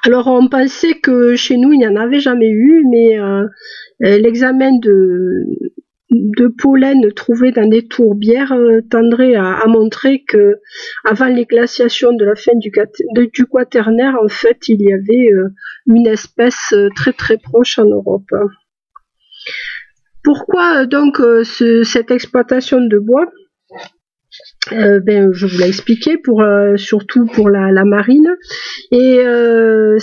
Alors 0.04 0.26
on 0.26 0.48
pensait 0.48 0.94
que 1.00 1.34
chez 1.34 1.56
nous 1.56 1.72
il 1.72 1.78
n'y 1.78 1.86
en 1.86 1.96
avait 1.96 2.20
jamais 2.20 2.50
eu, 2.50 2.84
mais 2.90 3.18
euh, 3.18 3.44
euh, 4.04 4.18
l'examen 4.18 4.78
de, 4.78 5.44
de 6.36 6.48
pollen 6.48 7.12
trouvé 7.12 7.52
dans 7.52 7.68
des 7.68 7.86
tourbières 7.86 8.52
euh, 8.52 8.80
tendrait 8.90 9.34
à, 9.34 9.64
montrer 9.66 10.24
que 10.24 10.56
avant 11.04 11.26
les 11.26 11.44
glaciations 11.44 12.12
de 12.12 12.24
la 12.24 12.34
fin 12.34 12.52
du, 12.56 12.70
quaternaire, 13.46 14.16
en 14.22 14.28
fait, 14.28 14.68
il 14.68 14.80
y 14.80 14.92
avait 14.92 15.30
une 15.86 16.06
espèce 16.06 16.74
très 16.96 17.12
très 17.12 17.38
proche 17.38 17.78
en 17.78 17.86
Europe. 17.86 18.30
Pourquoi 20.22 20.86
donc 20.86 21.20
cette 21.44 22.10
exploitation 22.10 22.80
de 22.80 22.98
bois? 22.98 23.30
Euh, 24.72 24.98
ben, 25.00 25.30
je 25.32 25.46
vous 25.46 25.58
l'ai 25.58 25.68
expliqué 25.68 26.16
pour 26.16 26.42
euh, 26.42 26.76
surtout 26.76 27.26
pour 27.26 27.50
la, 27.50 27.84
marine 27.84 28.34
et 28.90 29.18
euh, 29.20 29.98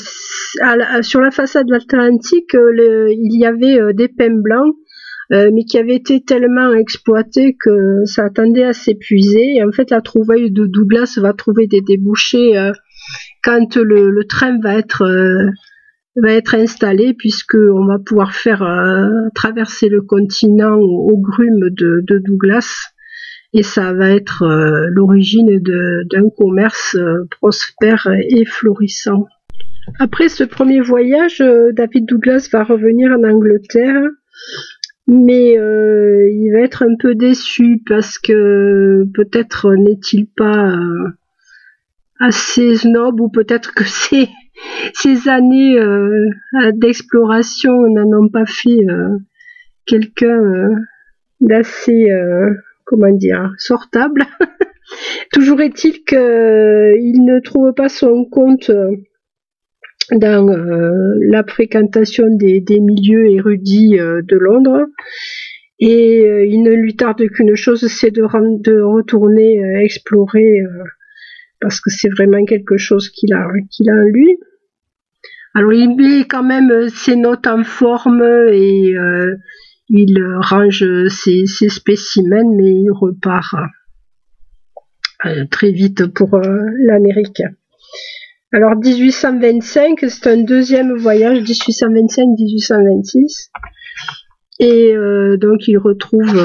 sur 1.02 1.20
la 1.20 1.32
façade 1.32 1.72
atlantique 1.72 2.54
il 2.54 3.40
y 3.40 3.46
avait 3.46 3.94
des 3.94 4.08
pins 4.08 4.30
blancs 4.30 4.76
mais 5.32 5.64
qui 5.64 5.78
avaient 5.78 5.96
été 5.96 6.22
tellement 6.22 6.74
exploités 6.74 7.56
que 7.58 8.04
ça 8.06 8.26
attendait 8.26 8.66
à 8.66 8.74
s'épuiser. 8.74 9.64
En 9.64 9.72
fait 9.72 9.90
la 9.90 10.02
trouvaille 10.02 10.52
de 10.52 10.66
Douglas 10.66 11.18
va 11.22 11.34
trouver 11.34 11.68
des 11.68 11.82
débouchés 11.82 12.72
quand 13.42 13.78
le, 13.78 14.24
train 14.28 14.60
va 14.60 14.76
être 14.76 15.06
va 16.18 16.34
être 16.34 16.56
installé 16.56 17.14
puisque 17.14 17.56
on 17.56 17.86
va 17.86 17.98
pouvoir 17.98 18.34
faire 18.34 18.68
traverser 19.34 19.88
le 19.88 20.02
continent 20.02 20.78
au, 20.78 21.18
grume 21.18 21.70
de 21.70 22.18
Douglas. 22.20 22.92
Et 23.54 23.64
ça 23.64 23.94
va 23.94 24.10
être 24.10 24.44
euh, 24.44 24.88
l'origine 24.90 25.60
d'un 25.60 26.30
commerce 26.38 26.96
euh, 26.96 27.28
prospère 27.30 28.08
et 28.30 28.46
florissant. 28.46 29.26
Après 30.00 30.30
ce 30.30 30.46
premier 30.46 30.80
voyage, 30.80 31.42
euh, 31.42 31.74
David 31.74 32.06
Douglas 32.06 32.48
va 32.54 32.64
revenir 32.64 33.12
en 33.12 33.24
Angleterre, 33.24 34.04
mais 35.08 35.54
il 35.54 36.52
va 36.54 36.60
être 36.62 36.84
un 36.84 36.96
peu 36.96 37.16
déçu 37.16 37.82
parce 37.88 38.18
que 38.18 39.06
peut-être 39.14 39.74
n'est-il 39.74 40.28
pas 40.28 40.78
assez 42.20 42.76
snob 42.76 43.20
ou 43.20 43.30
peut-être 43.30 43.74
que 43.74 43.84
ces, 44.94 45.30
années 45.30 45.80
d'exploration 46.74 47.74
n'en 47.90 48.24
ont 48.24 48.30
pas 48.30 48.46
fait 48.46 48.86
quelqu'un 49.86 50.70
d'assez 51.42 52.08
comment 52.92 53.14
dire, 53.14 53.54
sortable. 53.58 54.24
Toujours 55.32 55.62
est-il 55.62 56.04
qu'il 56.04 57.26
ne 57.26 57.40
trouve 57.40 57.74
pas 57.74 57.88
son 57.88 58.26
compte 58.26 58.70
euh, 58.70 58.92
dans 60.12 60.48
euh, 60.50 60.92
la 61.30 61.44
fréquentation 61.44 62.26
des, 62.30 62.64
milieux 62.80 63.32
érudits 63.32 64.00
euh, 64.00 64.22
de 64.22 64.38
Londres. 64.38 64.86
Et 65.80 66.20
il 66.48 66.62
ne 66.62 66.74
lui 66.74 66.96
tarde 66.96 67.28
qu'une 67.30 67.56
chose, 67.56 67.88
c'est 67.88 68.12
de, 68.12 68.22
retourner 68.22 69.60
explorer, 69.84 70.60
parce 71.60 71.82
que 71.82 71.90
c'est 71.90 72.10
vraiment 72.10 72.46
quelque 72.46 72.78
chose 72.78 73.10
qu'il 73.10 73.34
a, 73.34 73.48
qu'il 73.72 73.90
a 73.90 73.94
en 73.94 74.04
lui. 74.04 74.38
Alors 75.56 75.74
il 75.74 75.96
met 75.96 76.26
quand 76.26 76.44
même 76.44 76.88
ses 76.90 77.16
notes 77.16 77.48
en 77.48 77.64
forme 77.64 78.22
et 78.52 78.94
il 79.90 80.24
range 80.42 80.86
ses, 81.08 81.48
spécimens, 81.48 82.56
mais 82.56 82.76
il 82.76 82.92
repart 82.92 83.56
euh, 85.26 85.46
très 85.52 85.72
vite 85.72 86.08
pour 86.08 86.34
euh, 86.34 86.66
l'Amérique. 86.80 87.44
Alors 88.54 88.76
1825, 88.76 90.00
c'est 90.10 90.28
un 90.28 90.44
deuxième 90.44 90.98
voyage, 90.98 91.40
1825-1826. 91.40 93.50
Et 94.60 94.94
euh, 94.94 95.38
donc 95.38 95.68
il 95.68 95.78
retrouve 95.78 96.36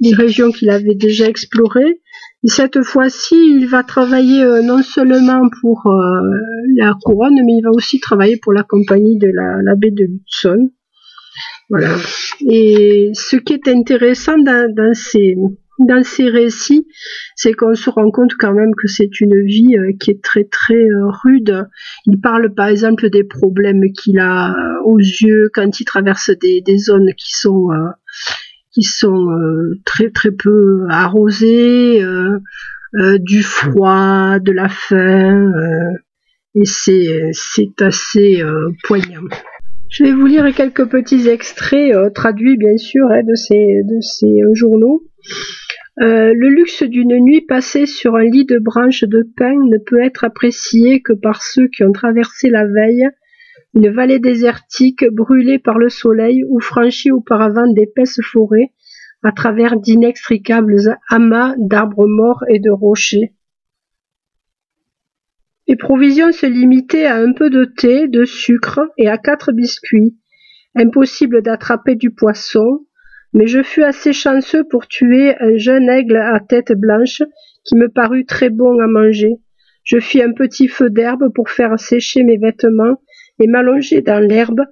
les 0.00 0.14
régions 0.14 0.52
qu'il 0.52 0.70
avait 0.70 0.94
déjà 0.94 1.26
explorées. 1.26 2.00
Et 2.42 2.48
cette 2.48 2.82
fois-ci, 2.82 3.34
il 3.34 3.66
va 3.66 3.82
travailler 3.82 4.42
non 4.62 4.82
seulement 4.82 5.42
pour 5.60 5.82
la 6.76 6.94
couronne, 7.02 7.34
mais 7.44 7.56
il 7.58 7.62
va 7.62 7.70
aussi 7.70 8.00
travailler 8.00 8.38
pour 8.40 8.52
la 8.52 8.62
compagnie 8.62 9.18
de 9.18 9.26
la, 9.26 9.74
baie 9.76 9.90
de 9.90 10.04
Hudson. 10.04 10.70
Voilà. 11.68 11.90
Et 12.48 13.10
ce 13.14 13.36
qui 13.36 13.52
est 13.52 13.68
intéressant 13.68 14.38
dans, 14.38 14.94
ces 14.94 15.36
dans 15.80 16.04
ces 16.04 16.28
récits, 16.28 16.86
c'est 17.34 17.52
qu'on 17.52 17.74
se 17.74 17.90
rend 17.90 18.10
compte 18.10 18.34
quand 18.38 18.52
même 18.52 18.74
que 18.76 18.86
c'est 18.86 19.20
une 19.20 19.44
vie 19.44 19.76
euh, 19.76 19.92
qui 19.98 20.10
est 20.10 20.22
très 20.22 20.44
très 20.44 20.74
euh, 20.74 21.08
rude. 21.24 21.66
Il 22.06 22.20
parle 22.20 22.54
par 22.54 22.68
exemple 22.68 23.08
des 23.10 23.24
problèmes 23.24 23.82
qu'il 23.92 24.18
a 24.18 24.50
euh, 24.50 24.82
aux 24.84 24.98
yeux 24.98 25.50
quand 25.54 25.80
il 25.80 25.84
traverse 25.84 26.30
des, 26.40 26.62
zones 26.78 27.12
qui 27.16 27.32
sont 27.34 27.68
qui 28.72 28.82
sont 28.82 29.26
très 29.84 30.10
très 30.10 30.30
peu 30.30 30.86
arrosées, 30.88 32.02
du 33.18 33.42
froid, 33.42 34.38
de 34.38 34.52
la 34.52 34.68
faim, 34.68 35.52
et 36.54 36.64
c'est 36.64 37.30
c'est 37.32 37.82
assez 37.82 38.42
poignant. 38.84 39.22
Je 39.90 40.04
vais 40.04 40.12
vous 40.12 40.26
lire 40.26 40.54
quelques 40.54 40.88
petits 40.88 41.28
extraits 41.28 41.92
euh, 41.92 42.10
traduits 42.10 42.56
bien 42.56 42.76
sûr 42.76 43.10
hein, 43.10 43.22
de 43.24 43.34
ces, 43.34 44.24
euh, 44.24 44.54
journaux. 44.54 45.02
Euh, 46.00 46.32
le 46.32 46.48
luxe 46.48 46.84
d'une 46.84 47.18
nuit 47.18 47.40
passée 47.40 47.86
sur 47.86 48.14
un 48.14 48.22
lit 48.22 48.44
de 48.44 48.60
branches 48.60 49.02
de 49.02 49.28
pin 49.36 49.52
ne 49.52 49.78
peut 49.84 50.00
être 50.00 50.22
apprécié 50.22 51.02
que 51.02 51.12
par 51.12 51.42
ceux 51.42 51.66
qui 51.66 51.82
ont 51.82 51.90
traversé 51.90 52.50
la 52.50 52.66
veille 52.66 53.08
une 53.74 53.90
vallée 53.90 54.20
désertique 54.20 55.04
brûlée 55.10 55.58
par 55.58 55.78
le 55.78 55.88
soleil 55.88 56.44
ou 56.48 56.60
franchi 56.60 57.10
auparavant 57.10 57.66
d'épaisses 57.66 58.20
forêts 58.22 58.70
à 59.24 59.32
travers 59.32 59.76
d'inextricables 59.76 60.98
amas 61.08 61.54
d'arbres 61.58 62.06
morts 62.06 62.44
et 62.48 62.60
de 62.60 62.70
rochers. 62.70 63.32
Les 65.70 65.76
provisions 65.76 66.32
se 66.32 66.46
limitaient 66.46 67.06
à 67.06 67.14
un 67.14 67.32
peu 67.32 67.48
de 67.48 67.64
thé, 67.64 68.08
de 68.08 68.24
sucre 68.24 68.80
et 68.98 69.06
à 69.06 69.18
quatre 69.18 69.52
biscuits. 69.52 70.16
Impossible 70.74 71.42
d'attraper 71.42 71.94
du 71.94 72.10
poisson, 72.10 72.86
mais 73.34 73.46
je 73.46 73.62
fus 73.62 73.84
assez 73.84 74.12
chanceux 74.12 74.64
pour 74.68 74.88
tuer 74.88 75.36
un 75.38 75.56
jeune 75.56 75.88
aigle 75.88 76.16
à 76.16 76.40
tête 76.40 76.72
blanche 76.72 77.22
qui 77.62 77.76
me 77.76 77.88
parut 77.88 78.26
très 78.26 78.50
bon 78.50 78.80
à 78.80 78.88
manger. 78.88 79.36
Je 79.84 80.00
fis 80.00 80.20
un 80.20 80.32
petit 80.32 80.66
feu 80.66 80.90
d'herbe 80.90 81.32
pour 81.36 81.48
faire 81.48 81.78
sécher 81.78 82.24
mes 82.24 82.36
vêtements 82.36 83.00
et 83.38 83.46
m'allonger 83.46 84.00
dans 84.00 84.18
l'herbe, 84.18 84.62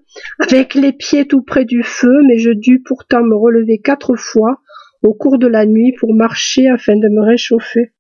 avec 0.41 0.75
les 0.75 0.93
pieds 0.93 1.29
tout 1.29 1.43
près 1.43 1.65
du 1.65 1.85
feu, 1.85 2.23
mais 2.27 2.39
je 2.39 2.51
dus 2.51 2.83
pourtant 2.83 3.23
me 3.23 3.37
relever 3.37 3.79
quatre 3.79 4.17
fois 4.17 4.63
au 5.05 5.15
cours 5.15 5.39
de 5.39 5.47
la 5.47 5.65
nuit 5.65 5.95
pour 6.01 6.13
marcher 6.13 6.69
afin 6.69 6.97
de 6.97 7.09
me 7.09 7.25
réchauffer. 7.25 7.93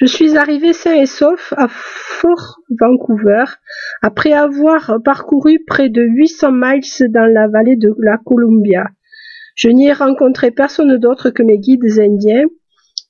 Je 0.00 0.06
suis 0.06 0.38
arrivé 0.38 0.72
sain 0.72 0.94
et 0.94 1.04
sauf 1.04 1.52
à 1.58 1.66
Fort 1.68 2.60
Vancouver 2.80 3.44
après 4.00 4.32
avoir 4.32 4.96
parcouru 5.04 5.58
près 5.66 5.90
de 5.90 6.00
800 6.00 6.52
miles 6.52 7.10
dans 7.10 7.26
la 7.26 7.48
vallée 7.48 7.76
de 7.76 7.94
la 7.98 8.16
Columbia. 8.16 8.86
Je 9.56 9.68
n'y 9.68 9.88
ai 9.88 9.92
rencontré 9.92 10.52
personne 10.52 10.96
d'autre 10.96 11.28
que 11.28 11.42
mes 11.42 11.58
guides 11.58 11.98
indiens. 11.98 12.46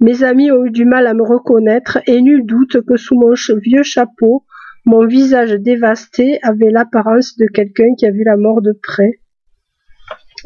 Mes 0.00 0.24
amis 0.24 0.50
ont 0.50 0.64
eu 0.64 0.72
du 0.72 0.85
mal 0.85 1.07
à 1.07 1.14
me 1.14 1.22
reconnaître 1.22 1.98
et 2.09 2.20
nul 2.20 2.44
doute 2.44 2.85
que 2.85 2.96
sous 2.96 3.14
mon 3.14 3.35
vieux 3.62 3.85
chapeau, 3.85 4.44
mon 4.85 5.07
visage 5.07 5.53
dévasté 5.53 6.40
avait 6.42 6.72
l'apparence 6.72 7.37
de 7.37 7.46
quelqu'un 7.46 7.94
qui 7.96 8.07
a 8.07 8.11
vu 8.11 8.24
la 8.24 8.37
mort 8.37 8.62
de 8.62 8.72
près. 8.72 9.20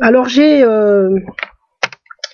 Alors 0.02 0.28
j'ai 0.28 0.62
euh, 0.62 1.08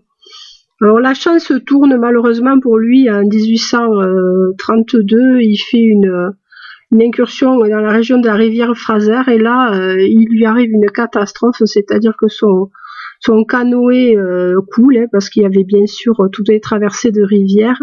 Alors 0.81 0.99
la 0.99 1.13
chance 1.13 1.53
tourne 1.67 1.95
malheureusement 1.97 2.59
pour 2.59 2.79
lui 2.79 3.11
en 3.11 3.21
1832. 3.21 5.41
Il 5.41 5.57
fait 5.57 5.77
une, 5.77 6.31
une 6.91 7.03
incursion 7.03 7.57
dans 7.57 7.65
la 7.65 7.91
région 7.91 8.19
de 8.19 8.25
la 8.25 8.33
rivière 8.35 8.75
Fraser 8.75 9.21
et 9.27 9.37
là, 9.37 9.95
il 9.99 10.25
lui 10.29 10.45
arrive 10.45 10.71
une 10.71 10.89
catastrophe, 10.89 11.61
c'est-à-dire 11.65 12.15
que 12.17 12.29
son, 12.29 12.71
son 13.19 13.43
canoë 13.43 14.17
euh, 14.17 14.55
coule 14.71 15.07
parce 15.11 15.29
qu'il 15.29 15.43
y 15.43 15.45
avait 15.45 15.65
bien 15.65 15.85
sûr 15.85 16.15
toutes 16.31 16.49
les 16.49 16.59
traversées 16.59 17.11
de 17.11 17.21
rivières 17.21 17.81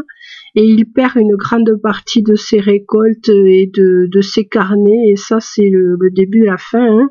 et 0.57 0.65
il 0.65 0.87
perd 0.87 1.17
une 1.17 1.37
grande 1.37 1.79
partie 1.83 2.23
de 2.23 2.35
ses 2.35 2.59
récoltes 2.59 3.29
et 3.29 3.71
de, 3.73 4.21
ses 4.23 4.47
carnets 4.47 5.11
et 5.11 5.17
ça 5.17 5.39
c'est 5.39 5.69
le, 5.71 5.99
début 6.11 6.45
la 6.45 6.57
fin 6.57 7.01
hein, 7.01 7.11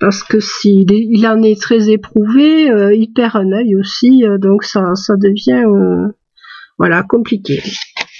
parce 0.00 0.24
que 0.24 0.40
s'il 0.40 0.90
il 0.90 1.26
en 1.26 1.42
est 1.42 1.60
très 1.60 1.90
éprouvé 1.90 2.70
euh, 2.70 2.94
il 2.94 3.12
perd 3.12 3.36
un 3.36 3.52
œil 3.52 3.76
aussi 3.76 4.24
euh, 4.24 4.38
donc 4.38 4.64
ça 4.64 4.94
ça 4.94 5.14
devient 5.16 5.64
euh, 5.66 6.08
voilà 6.78 7.04
compliqué. 7.04 7.62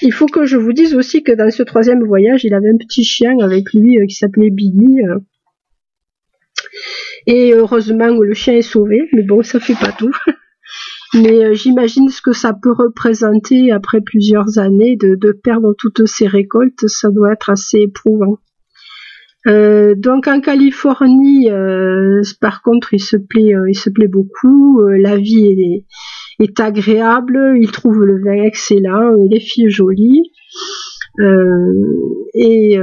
Il 0.03 0.13
faut 0.13 0.27
que 0.27 0.45
je 0.45 0.57
vous 0.57 0.73
dise 0.73 0.95
aussi 0.95 1.23
que 1.23 1.33
dans 1.33 1.51
ce 1.51 1.63
troisième 1.63 2.05
voyage 2.05 2.45
il 2.45 2.53
avait 2.53 2.69
un 2.69 2.77
petit 2.77 3.05
chien 3.05 3.37
avec 3.41 3.73
lui 3.73 3.97
qui 4.07 4.15
s'appelait 4.15 4.51
Billy 4.51 5.01
et 7.27 7.55
heureusement, 7.55 8.09
le 8.09 8.35
chien 8.35 8.55
est 8.55 8.63
sauvé, 8.63 9.09
mais 9.13 9.23
bon, 9.23 9.43
ça 9.43 9.61
fait 9.61 9.75
pas 9.75 9.93
tout. 9.93 10.13
mais 11.15 11.45
euh, 11.45 11.55
j'imagine 11.55 12.09
ce 12.09 12.21
que 12.21 12.33
ça 12.33 12.53
peut 12.53 12.73
représenter 12.73 13.71
après 13.73 14.01
plusieurs 14.01 14.59
années 14.59 14.97
de, 14.97 15.33
perdre 15.33 15.75
toutes 15.79 16.07
ces 16.07 16.27
récoltes, 16.27 16.87
ça 16.87 17.11
doit 17.11 17.33
être 17.33 17.51
assez 17.51 17.79
éprouvant. 17.79 18.39
Euh, 19.47 19.95
donc 19.95 20.27
en 20.27 20.41
Californie, 20.41 21.51
euh, 21.51 22.23
par 22.41 22.63
contre, 22.63 22.95
il 22.95 23.01
se 23.01 23.17
plaît, 23.17 23.53
il 23.69 23.77
se 23.77 23.91
plaît 23.91 24.09
beaucoup. 24.09 24.81
la 24.87 25.17
vie 25.17 25.85
est, 26.41 26.45
est, 26.45 26.61
agréable. 26.61 27.55
Il 27.61 27.71
trouve 27.71 28.05
le 28.05 28.23
vin 28.23 28.43
excellent, 28.43 29.15
les 29.31 29.41
filles 29.41 29.71
jolies. 29.71 30.31
et 32.35 32.79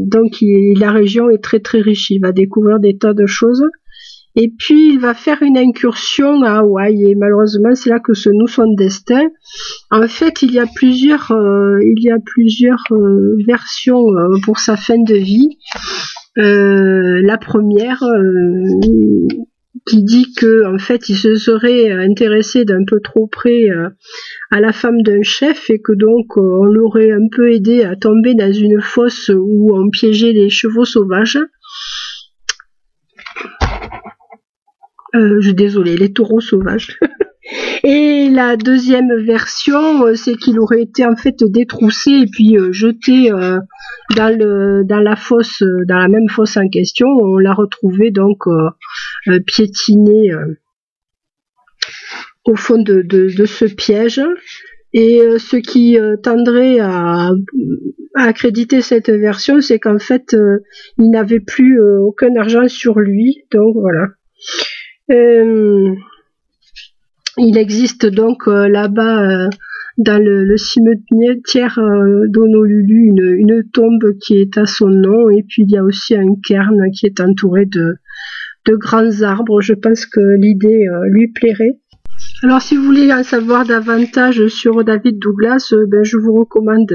donc 0.00 0.32
la 0.76 0.92
région 0.92 1.30
est 1.30 1.42
très 1.42 1.60
très 1.60 1.80
riche. 1.80 2.10
Il 2.10 2.20
va 2.20 2.32
découvrir 2.32 2.78
des 2.78 2.98
tas 2.98 3.14
de 3.14 3.26
choses. 3.26 3.64
Et 4.34 4.50
puis 4.56 4.94
il 4.94 4.98
va 4.98 5.12
faire 5.12 5.42
une 5.42 5.58
incursion 5.58 6.42
à 6.42 6.60
Hawaï 6.60 7.10
et 7.10 7.14
malheureusement 7.14 7.74
c'est 7.74 7.90
là 7.90 8.00
que 8.00 8.14
se 8.14 8.30
noue 8.30 8.46
son 8.46 8.72
destin. 8.72 9.28
En 9.90 10.08
fait 10.08 10.40
il 10.42 10.52
y 10.52 10.58
a 10.58 10.66
plusieurs, 10.74 11.30
euh, 11.32 11.78
il 11.82 12.02
y 12.02 12.10
a 12.10 12.18
plusieurs 12.24 12.82
euh, 12.92 13.36
versions 13.46 14.08
euh, 14.08 14.38
pour 14.44 14.58
sa 14.58 14.76
fin 14.76 14.96
de 14.98 15.14
vie. 15.14 15.58
la 16.36 17.36
première 17.36 18.02
qui 19.86 20.02
dit 20.02 20.32
que 20.34 20.64
en 20.72 20.78
fait 20.78 21.10
il 21.10 21.16
se 21.16 21.34
serait 21.34 21.90
intéressé 21.90 22.64
d'un 22.64 22.84
peu 22.86 23.00
trop 23.04 23.26
près 23.26 23.66
à 24.50 24.60
la 24.60 24.72
femme 24.72 25.02
d'un 25.02 25.22
chef 25.22 25.68
et 25.68 25.78
que 25.78 25.92
donc 25.92 26.38
on 26.38 26.64
l'aurait 26.64 27.10
un 27.10 27.28
peu 27.30 27.52
aidé 27.52 27.82
à 27.82 27.96
tomber 27.96 28.34
dans 28.34 28.52
une 28.52 28.80
fosse 28.80 29.30
où 29.34 29.76
on 29.76 29.90
piégeait 29.90 30.32
les 30.32 30.48
chevaux 30.48 30.86
sauvages. 30.86 31.38
Euh, 35.14 35.40
je 35.40 35.50
désolé, 35.50 35.96
les 35.96 36.12
taureaux 36.12 36.40
sauvages. 36.40 36.98
et 37.84 38.30
la 38.30 38.56
deuxième 38.56 39.14
version, 39.24 40.06
euh, 40.06 40.14
c'est 40.14 40.36
qu'il 40.36 40.58
aurait 40.58 40.82
été 40.82 41.04
en 41.04 41.16
fait 41.16 41.44
détroussé 41.44 42.10
et 42.10 42.26
puis 42.26 42.56
euh, 42.56 42.72
jeté 42.72 43.30
dans 43.30 45.02
la 45.02 45.16
fosse, 45.16 45.62
dans 45.86 45.98
la 45.98 46.08
même 46.08 46.28
fosse 46.30 46.56
en 46.56 46.68
question. 46.68 47.08
On 47.08 47.36
l'a 47.36 47.52
retrouvé 47.52 48.10
donc 48.10 48.44
piétiné 49.46 50.32
au 52.44 52.56
fond 52.56 52.78
de, 52.78 53.46
ce 53.46 53.64
piège. 53.66 54.20
Et 54.94 55.20
ce 55.38 55.56
qui 55.56 55.96
tendrait 56.22 56.78
à, 56.80 57.30
accréditer 58.14 58.82
cette 58.82 59.08
version, 59.08 59.62
c'est 59.62 59.78
qu'en 59.78 59.98
fait, 59.98 60.36
il 60.98 61.10
n'avait 61.10 61.40
plus 61.40 61.80
aucun 61.80 62.34
argent 62.36 62.68
sur 62.68 62.98
lui. 62.98 63.44
Donc 63.50 63.74
voilà. 63.76 64.08
Euh, 65.10 65.94
il 67.38 67.58
existe 67.58 68.06
donc 68.06 68.46
euh, 68.46 68.68
là-bas 68.68 69.22
euh, 69.22 69.48
dans 69.98 70.22
le, 70.22 70.56
cimetière 70.56 71.78
d'Honolulu 72.28 73.08
une, 73.08 73.36
une, 73.38 73.62
tombe 73.72 74.18
qui 74.20 74.38
est 74.38 74.56
à 74.56 74.66
son 74.66 74.88
nom 74.88 75.28
et 75.30 75.42
puis 75.42 75.64
il 75.64 75.70
y 75.70 75.76
a 75.76 75.84
aussi 75.84 76.14
un 76.14 76.34
cairn 76.46 76.90
qui 76.92 77.06
est 77.06 77.20
entouré 77.20 77.66
de, 77.66 77.96
grands 78.68 79.22
arbres. 79.22 79.60
Je 79.60 79.74
pense 79.74 80.06
que 80.06 80.20
l'idée 80.38 80.86
lui 81.10 81.28
plairait. 81.28 81.78
Alors 82.42 82.62
si 82.62 82.76
vous 82.76 82.84
voulez 82.84 83.12
en 83.12 83.22
savoir 83.22 83.66
davantage 83.66 84.46
sur 84.46 84.82
David 84.84 85.18
Douglas, 85.18 85.74
ben, 85.88 86.04
je 86.04 86.16
vous 86.16 86.34
recommande 86.34 86.90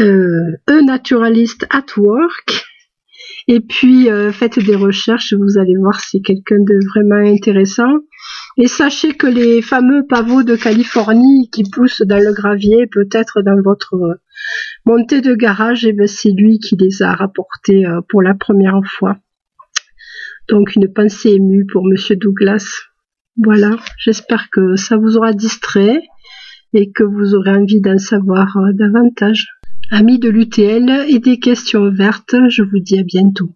euh, 0.00 0.56
A 0.68 0.80
Naturalist 0.82 1.66
at 1.70 1.86
Work 1.96 2.64
et 3.48 3.60
puis 3.60 4.10
euh, 4.10 4.32
faites 4.32 4.58
des 4.58 4.76
recherches, 4.76 5.34
vous 5.34 5.58
allez 5.58 5.76
voir 5.76 6.00
c'est 6.00 6.20
quelqu'un 6.20 6.58
de 6.58 6.78
vraiment 6.94 7.28
intéressant. 7.28 7.92
Et 8.56 8.68
sachez 8.68 9.14
que 9.14 9.26
les 9.26 9.62
fameux 9.62 10.06
pavots 10.06 10.42
de 10.42 10.56
Californie 10.56 11.48
qui 11.50 11.64
poussent 11.64 12.02
dans 12.02 12.22
le 12.22 12.32
gravier, 12.32 12.86
peut-être 12.86 13.42
dans 13.42 13.60
votre 13.62 13.94
euh, 13.94 14.14
montée 14.84 15.20
de 15.20 15.34
garage, 15.34 15.84
eh 15.84 15.92
ben 15.92 16.06
c'est 16.06 16.30
lui 16.30 16.58
qui 16.58 16.76
les 16.76 17.02
a 17.02 17.14
rapportés 17.14 17.86
euh, 17.86 18.00
pour 18.08 18.22
la 18.22 18.34
première 18.34 18.80
fois. 18.84 19.16
Donc 20.48 20.76
une 20.76 20.92
pensée 20.92 21.30
émue 21.30 21.66
pour 21.66 21.84
Monsieur 21.84 22.16
Douglas. 22.16 22.66
Voilà, 23.42 23.76
j'espère 23.98 24.50
que 24.50 24.76
ça 24.76 24.96
vous 24.96 25.16
aura 25.16 25.32
distrait 25.32 26.02
et 26.74 26.92
que 26.92 27.02
vous 27.02 27.34
aurez 27.34 27.52
envie 27.52 27.80
d'en 27.80 27.98
savoir 27.98 28.56
davantage. 28.74 29.48
Amis 29.90 30.18
de 30.18 30.30
l'UTL 30.30 31.04
et 31.08 31.18
des 31.18 31.38
questions 31.38 31.90
vertes, 31.90 32.34
je 32.48 32.62
vous 32.62 32.78
dis 32.78 32.98
à 32.98 33.02
bientôt. 33.02 33.54